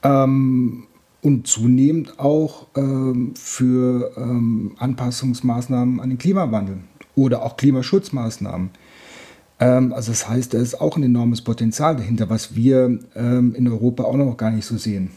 Ähm, 0.03 0.85
und 1.21 1.49
zunehmend 1.49 2.21
auch 2.21 2.69
ähm, 2.77 3.35
für 3.35 4.13
ähm, 4.17 4.77
Anpassungsmaßnahmen 4.79 5.99
an 5.99 6.11
den 6.11 6.19
Klimawandel 6.19 6.79
oder 7.17 7.43
auch 7.43 7.57
Klimaschutzmaßnahmen. 7.57 8.71
Ähm, 9.61 9.93
also 9.93 10.13
das 10.13 10.29
heißt, 10.29 10.55
da 10.55 10.59
ist 10.59 10.81
auch 10.81 10.97
ein 10.97 11.03
enormes 11.03 11.43
Potenzial 11.43 11.97
dahinter, 11.97 12.31
was 12.31 12.55
wir 12.55 12.99
ähm, 13.15 13.55
in 13.55 13.69
Europa 13.69 14.05
auch 14.05 14.17
noch 14.17 14.37
gar 14.37 14.51
nicht 14.51 14.67
so 14.67 14.77
sehen. 14.77 15.11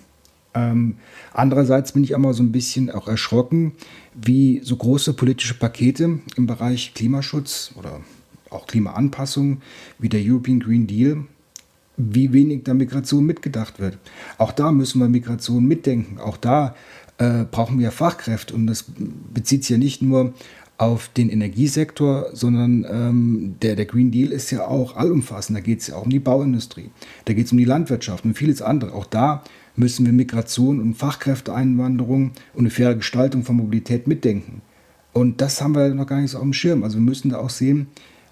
Ähm, 0.53 0.95
andererseits 1.33 1.93
bin 1.93 2.03
ich 2.03 2.11
immer 2.11 2.33
so 2.33 2.43
ein 2.43 2.51
bisschen 2.51 2.91
auch 2.91 3.07
erschrocken, 3.07 3.73
wie 4.13 4.61
so 4.63 4.75
große 4.75 5.13
politische 5.13 5.53
Pakete 5.53 6.19
im 6.35 6.47
Bereich 6.47 6.93
Klimaschutz 6.93 7.71
oder 7.77 8.01
auch 8.49 8.67
Klimaanpassung 8.67 9.61
wie 9.97 10.09
der 10.09 10.21
European 10.21 10.59
Green 10.59 10.87
Deal 10.87 11.23
wie 11.97 12.33
wenig 12.33 12.63
da 12.63 12.73
Migration 12.73 13.25
mitgedacht 13.25 13.79
wird. 13.79 13.97
Auch 14.37 14.51
da 14.51 14.71
müssen 14.71 14.99
wir 14.99 15.07
Migration 15.07 15.65
mitdenken. 15.65 16.19
Auch 16.19 16.37
da 16.37 16.75
äh, 17.17 17.45
brauchen 17.49 17.79
wir 17.79 17.91
Fachkräfte. 17.91 18.55
Und 18.55 18.67
das 18.67 18.85
bezieht 19.33 19.63
sich 19.63 19.69
ja 19.69 19.77
nicht 19.77 20.01
nur 20.01 20.33
auf 20.81 21.09
den 21.09 21.29
Energiesektor, 21.29 22.31
sondern 22.33 22.87
ähm, 22.89 23.55
der, 23.61 23.75
der 23.75 23.85
Green 23.85 24.09
Deal 24.09 24.31
ist 24.31 24.49
ja 24.49 24.65
auch 24.65 24.95
allumfassend. 24.95 25.55
Da 25.55 25.61
geht 25.61 25.81
es 25.81 25.87
ja 25.87 25.95
auch 25.95 26.05
um 26.05 26.09
die 26.09 26.17
Bauindustrie, 26.17 26.89
da 27.25 27.33
geht 27.33 27.45
es 27.45 27.51
um 27.51 27.59
die 27.59 27.65
Landwirtschaft 27.65 28.25
und 28.25 28.33
vieles 28.33 28.63
andere. 28.63 28.93
Auch 28.93 29.05
da 29.05 29.43
müssen 29.75 30.07
wir 30.07 30.11
Migration 30.11 30.81
und 30.81 30.95
Fachkräfteeinwanderung 30.95 32.31
und 32.55 32.59
eine 32.59 32.71
faire 32.71 32.95
Gestaltung 32.95 33.43
von 33.43 33.57
Mobilität 33.57 34.07
mitdenken. 34.07 34.63
Und 35.13 35.39
das 35.39 35.61
haben 35.61 35.75
wir 35.75 35.93
noch 35.93 36.07
gar 36.07 36.19
nicht 36.19 36.31
so 36.31 36.39
auf 36.39 36.43
dem 36.43 36.53
Schirm. 36.53 36.83
Also 36.83 36.97
wir 36.97 37.03
müssen 37.03 37.29
da 37.29 37.37
auch 37.37 37.51
sehen, 37.51 37.85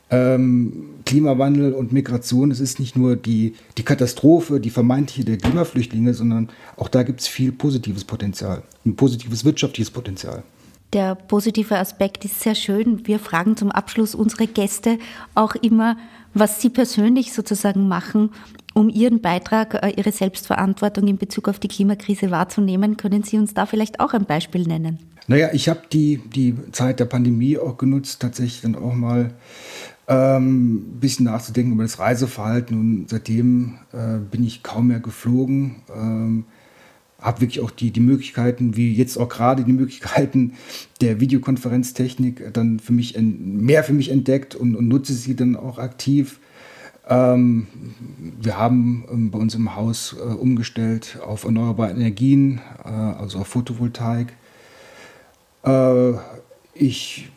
ähm, 0.09 0.89
Klimawandel 1.05 1.73
und 1.73 1.93
Migration, 1.93 2.49
es 2.49 2.59
ist 2.59 2.79
nicht 2.79 2.95
nur 2.95 3.15
die, 3.15 3.53
die 3.77 3.83
Katastrophe, 3.83 4.59
die 4.59 4.71
vermeintliche 4.71 5.23
der 5.23 5.37
Klimaflüchtlinge, 5.37 6.15
sondern 6.15 6.49
auch 6.77 6.87
da 6.87 7.03
gibt 7.03 7.21
es 7.21 7.27
viel 7.27 7.51
positives 7.51 8.05
Potenzial, 8.05 8.63
ein 8.87 8.95
positives 8.95 9.45
wirtschaftliches 9.45 9.91
Potenzial. 9.91 10.41
Der 10.93 11.13
positive 11.13 11.77
Aspekt 11.77 12.25
ist 12.25 12.39
sehr 12.39 12.55
schön. 12.55 13.05
Wir 13.05 13.19
fragen 13.19 13.55
zum 13.55 13.71
Abschluss 13.71 14.15
unsere 14.15 14.47
Gäste 14.47 14.97
auch 15.35 15.53
immer, 15.55 15.97
was 16.33 16.61
sie 16.61 16.69
persönlich 16.69 17.31
sozusagen 17.33 17.87
machen, 17.87 18.31
um 18.73 18.89
ihren 18.89 19.21
Beitrag, 19.21 19.75
äh, 19.83 19.93
ihre 19.95 20.11
Selbstverantwortung 20.11 21.07
in 21.07 21.17
Bezug 21.17 21.47
auf 21.47 21.59
die 21.59 21.67
Klimakrise 21.67 22.31
wahrzunehmen. 22.31 22.97
Können 22.97 23.23
Sie 23.23 23.37
uns 23.37 23.53
da 23.53 23.65
vielleicht 23.65 23.99
auch 23.99 24.13
ein 24.13 24.25
Beispiel 24.25 24.63
nennen? 24.63 24.99
Naja, 25.27 25.49
ich 25.53 25.69
habe 25.69 25.81
die, 25.91 26.17
die 26.33 26.55
Zeit 26.71 26.99
der 26.99 27.05
Pandemie 27.05 27.57
auch 27.59 27.77
genutzt, 27.77 28.21
tatsächlich 28.21 28.61
dann 28.61 28.75
auch 28.75 28.95
mal 28.95 29.33
ähm, 30.07 30.75
ein 30.75 30.99
bisschen 30.99 31.25
nachzudenken 31.25 31.73
über 31.73 31.83
das 31.83 31.99
Reiseverhalten 31.99 32.79
und 32.79 33.09
seitdem 33.09 33.77
äh, 33.93 34.17
bin 34.17 34.43
ich 34.43 34.63
kaum 34.63 34.87
mehr 34.87 34.99
geflogen. 34.99 35.83
Ähm, 35.95 36.45
habe 37.19 37.41
wirklich 37.41 37.59
auch 37.59 37.71
die, 37.71 37.91
die 37.91 37.99
Möglichkeiten, 37.99 38.75
wie 38.75 38.93
jetzt 38.93 39.17
auch 39.17 39.29
gerade 39.29 39.63
die 39.63 39.73
Möglichkeiten 39.73 40.53
der 41.01 41.19
Videokonferenztechnik 41.19 42.53
dann 42.53 42.79
für 42.79 42.93
mich 42.93 43.17
mehr 43.19 43.83
für 43.83 43.93
mich 43.93 44.09
entdeckt 44.09 44.55
und, 44.55 44.75
und 44.75 44.87
nutze 44.87 45.13
sie 45.13 45.35
dann 45.35 45.55
auch 45.55 45.77
aktiv. 45.79 46.39
Ähm, 47.09 47.67
wir 48.39 48.57
haben 48.57 49.03
ähm, 49.11 49.31
bei 49.31 49.39
uns 49.39 49.55
im 49.55 49.75
Haus 49.75 50.15
äh, 50.17 50.21
umgestellt 50.21 51.19
auf 51.25 51.43
erneuerbare 51.43 51.91
Energien, 51.91 52.61
äh, 52.85 52.89
also 52.89 53.39
auf 53.39 53.47
Photovoltaik. 53.47 54.33
Äh, 55.63 56.11
ich 56.75 57.29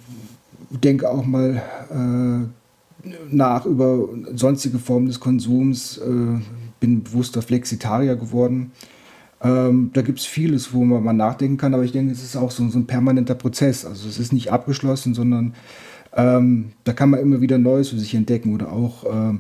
denke 0.71 1.09
auch 1.09 1.25
mal 1.25 1.62
äh, 1.90 3.09
nach 3.31 3.64
über 3.64 4.09
sonstige 4.35 4.79
Formen 4.79 5.07
des 5.07 5.21
Konsums, 5.21 5.99
äh, 5.99 6.40
bin 6.79 7.03
bewusster 7.03 7.42
Flexitarier 7.42 8.16
geworden. 8.16 8.73
Ähm, 9.42 9.90
da 9.92 10.02
gibt 10.02 10.20
es 10.20 10.24
vieles, 10.24 10.72
wo 10.72 10.85
man 10.85 11.16
nachdenken 11.16 11.57
kann, 11.57 11.74
aber 11.74 11.83
ich 11.83 11.92
denke, 11.92 12.12
es 12.12 12.22
ist 12.22 12.37
auch 12.37 12.50
so, 12.50 12.68
so 12.68 12.78
ein 12.78 12.87
permanenter 12.87 13.35
Prozess. 13.35 13.85
Also 13.85 14.09
es 14.09 14.18
ist 14.18 14.33
nicht 14.33 14.52
abgeschlossen, 14.52 15.14
sondern 15.14 15.55
ähm, 16.14 16.72
da 16.85 16.92
kann 16.92 17.11
man 17.11 17.20
immer 17.20 17.40
wieder 17.40 17.59
Neues 17.59 17.88
für 17.88 17.98
sich 17.98 18.14
entdecken 18.14 18.55
oder 18.55 18.72
auch 18.72 19.05
äh, 19.05 19.35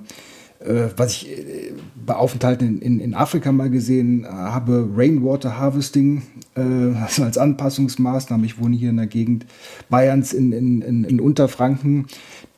äh, 0.64 0.90
was 0.96 1.12
ich 1.12 1.30
äh, 1.30 1.72
bei 1.94 2.14
Aufenthalten 2.14 2.80
in, 2.80 3.00
in, 3.00 3.14
Afrika 3.14 3.52
mal 3.52 3.70
gesehen 3.70 4.26
habe, 4.28 4.88
Rainwater 4.94 5.58
Harvesting 5.58 6.22
äh, 6.56 6.60
also 7.00 7.22
als 7.24 7.38
Anpassungsmaßnahme. 7.38 8.46
Ich 8.46 8.60
wohne 8.60 8.76
hier 8.76 8.90
in 8.90 8.96
der 8.96 9.06
Gegend 9.06 9.46
Bayerns 9.88 10.32
in, 10.32 10.52
in, 10.52 11.04
in 11.04 11.20
Unterfranken. 11.20 12.06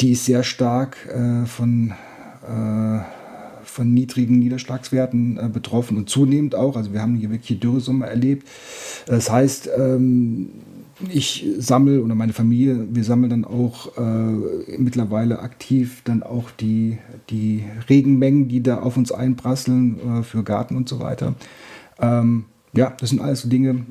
Die 0.00 0.12
ist 0.12 0.24
sehr 0.24 0.42
stark 0.42 0.96
äh, 1.08 1.46
von, 1.46 1.92
äh, 2.42 3.00
von 3.74 3.92
niedrigen 3.92 4.38
Niederschlagswerten 4.38 5.36
äh, 5.36 5.48
betroffen 5.52 5.96
und 5.96 6.08
zunehmend 6.08 6.54
auch. 6.54 6.76
Also 6.76 6.92
wir 6.92 7.02
haben 7.02 7.16
hier 7.16 7.30
wirklich 7.30 7.58
Dürresommer 7.58 8.06
erlebt. 8.06 8.46
Das 9.06 9.30
heißt, 9.30 9.68
ähm, 9.76 10.50
ich 11.08 11.44
sammle 11.58 12.00
oder 12.00 12.14
meine 12.14 12.32
Familie, 12.32 12.86
wir 12.92 13.02
sammeln 13.02 13.30
dann 13.30 13.44
auch 13.44 13.96
äh, 13.98 14.78
mittlerweile 14.78 15.40
aktiv 15.40 16.02
dann 16.04 16.22
auch 16.22 16.52
die, 16.52 16.98
die 17.30 17.64
Regenmengen, 17.90 18.46
die 18.46 18.62
da 18.62 18.78
auf 18.78 18.96
uns 18.96 19.10
einprasseln 19.10 20.20
äh, 20.20 20.22
für 20.22 20.44
Garten 20.44 20.76
und 20.76 20.88
so 20.88 21.00
weiter. 21.00 21.34
Ähm, 22.00 22.44
ja, 22.76 22.94
das 22.98 23.10
sind 23.10 23.20
alles 23.20 23.42
so 23.42 23.48
Dinge, 23.48 23.84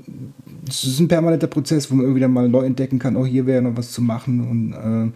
es 0.68 0.86
ist 0.86 1.00
ein 1.00 1.10
permanenter 1.10 1.48
Prozess, 1.48 1.92
wo 1.92 1.96
man 1.96 2.04
irgendwie 2.04 2.22
dann 2.22 2.34
mal 2.34 2.48
neu 2.48 2.66
entdecken 2.66 3.00
kann, 3.00 3.18
oh, 3.18 3.26
hier 3.26 3.46
wäre 3.46 3.62
noch 3.62 3.76
was 3.76 3.92
zu 3.92 4.02
machen 4.02 4.42
und 4.42 4.74
äh, 4.74 5.12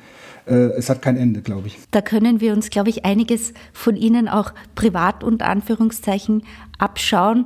es 0.54 0.90
hat 0.90 1.02
kein 1.02 1.18
Ende, 1.18 1.42
glaube 1.42 1.68
ich. 1.68 1.78
Da 1.92 2.02
können 2.02 2.42
wir 2.42 2.54
uns, 2.54 2.70
glaube 2.70 2.90
ich, 2.90 3.06
einiges 3.06 3.54
von 3.74 3.96
Ihnen 3.96 4.28
auch 4.28 4.54
privat 4.76 5.24
unter 5.24 5.48
Anführungszeichen 5.48 6.44
abschauen. 6.78 7.46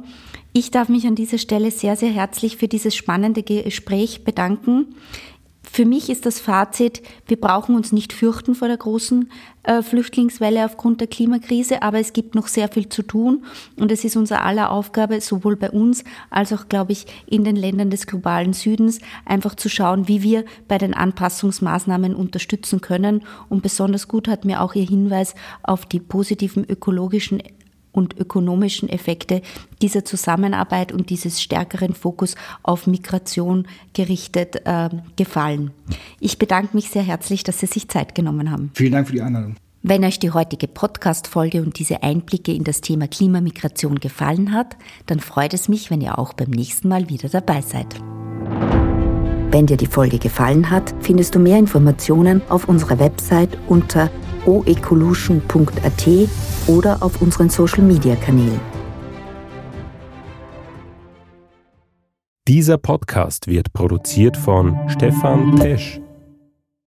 Ich 0.54 0.70
darf 0.70 0.90
mich 0.90 1.08
an 1.08 1.16
dieser 1.16 1.38
Stelle 1.38 1.72
sehr, 1.72 1.96
sehr 1.96 2.12
herzlich 2.12 2.58
für 2.58 2.68
dieses 2.68 2.96
spannende 2.96 3.42
Gespräch 3.42 4.24
bedanken. 4.26 4.96
Für 5.64 5.86
mich 5.86 6.10
ist 6.10 6.26
das 6.26 6.40
Fazit, 6.40 7.02
wir 7.28 7.40
brauchen 7.40 7.76
uns 7.76 7.92
nicht 7.92 8.14
fürchten 8.14 8.56
vor 8.56 8.68
der 8.68 8.78
großen 8.78 9.32
äh, 9.64 9.84
Flüchtlingswelle 9.84 10.66
aufgrund 10.66 11.00
der 11.00 11.08
Klimakrise, 11.08 11.84
aber 11.84 12.00
es 12.00 12.14
gibt 12.14 12.36
noch 12.36 12.48
sehr 12.48 12.68
viel 12.68 12.90
zu 12.90 13.04
tun 13.04 13.46
und 13.78 13.92
es 13.92 14.04
ist 14.04 14.18
unser 14.18 14.44
aller 14.44 14.72
Aufgabe, 14.72 15.22
sowohl 15.22 15.56
bei 15.56 15.70
uns 15.70 16.04
als 16.30 16.52
auch, 16.52 16.68
glaube 16.68 16.92
ich, 16.94 17.06
in 17.28 17.44
den 17.44 17.56
Ländern 17.56 17.92
des 17.92 18.08
globalen 18.08 18.54
Südens, 18.54 19.00
einfach 19.24 19.56
zu 19.56 19.70
schauen, 19.70 20.08
wie 20.08 20.24
wir 20.24 20.46
bei 20.68 20.78
den 20.78 20.96
Anpassungsmaßnahmen 20.96 22.16
unterstützen 22.16 22.82
können. 22.82 23.24
Und 23.48 23.62
besonders 23.62 24.08
gut 24.08 24.28
hat 24.28 24.46
mir 24.46 24.62
auch 24.62 24.74
Ihr 24.74 24.88
Hinweis 24.88 25.36
auf 25.64 25.86
die 25.86 26.00
positiven 26.00 26.66
ökologischen 26.68 27.42
und 27.92 28.18
ökonomischen 28.18 28.90
Effekte 28.90 29.42
dieser 29.82 30.06
Zusammenarbeit 30.06 30.92
und 30.92 31.10
dieses 31.10 31.42
stärkeren 31.42 31.94
Fokus 31.94 32.36
auf 32.64 32.88
Migration 32.88 33.68
gerichtet 33.94 34.62
äh, 34.66 34.90
gefallen. 35.16 35.72
Ich 36.20 36.38
bedanke 36.38 36.76
mich 36.76 36.90
sehr 36.90 37.04
herzlich, 37.04 37.44
dass 37.44 37.60
Sie 37.60 37.68
sich 37.68 37.88
Zeit 37.88 38.16
genommen 38.16 38.52
haben. 38.52 38.72
Vielen 38.74 38.94
Dank 38.94 39.08
für 39.08 39.14
die 39.14 39.22
Einladung. 39.22 39.56
Wenn 39.84 40.06
euch 40.06 40.20
die 40.20 40.30
heutige 40.30 40.68
Podcast-Folge 40.68 41.64
und 41.64 41.80
diese 41.80 42.04
Einblicke 42.04 42.54
in 42.54 42.64
das 42.64 42.82
Thema 42.82 43.08
Klimamigration 43.08 44.00
gefallen 44.00 44.52
hat, 44.52 44.78
dann 45.08 45.20
freut 45.20 45.56
es 45.56 45.70
mich, 45.70 45.90
wenn 45.90 46.02
ihr 46.02 46.20
auch 46.20 46.34
beim 46.34 46.52
nächsten 46.52 46.88
Mal 46.88 47.10
wieder 47.10 47.30
dabei 47.30 47.62
seid. 47.62 47.88
Wenn 49.52 49.66
dir 49.66 49.78
die 49.78 49.88
Folge 49.88 50.20
gefallen 50.20 50.70
hat, 50.70 50.94
findest 51.00 51.34
du 51.34 51.40
mehr 51.40 51.58
Informationen 51.58 52.44
auf 52.48 52.70
unserer 52.70 53.00
Website 53.00 53.58
unter 53.68 54.12
oecolution.at 54.46 56.08
oder 56.68 57.02
auf 57.02 57.22
unseren 57.22 57.50
Social-Media-Kanälen. 57.50 58.60
Dieser 62.48 62.78
Podcast 62.78 63.48
wird 63.48 63.72
produziert 63.72 64.36
von 64.36 64.78
Stefan 64.90 65.56
Tesch. 65.56 66.02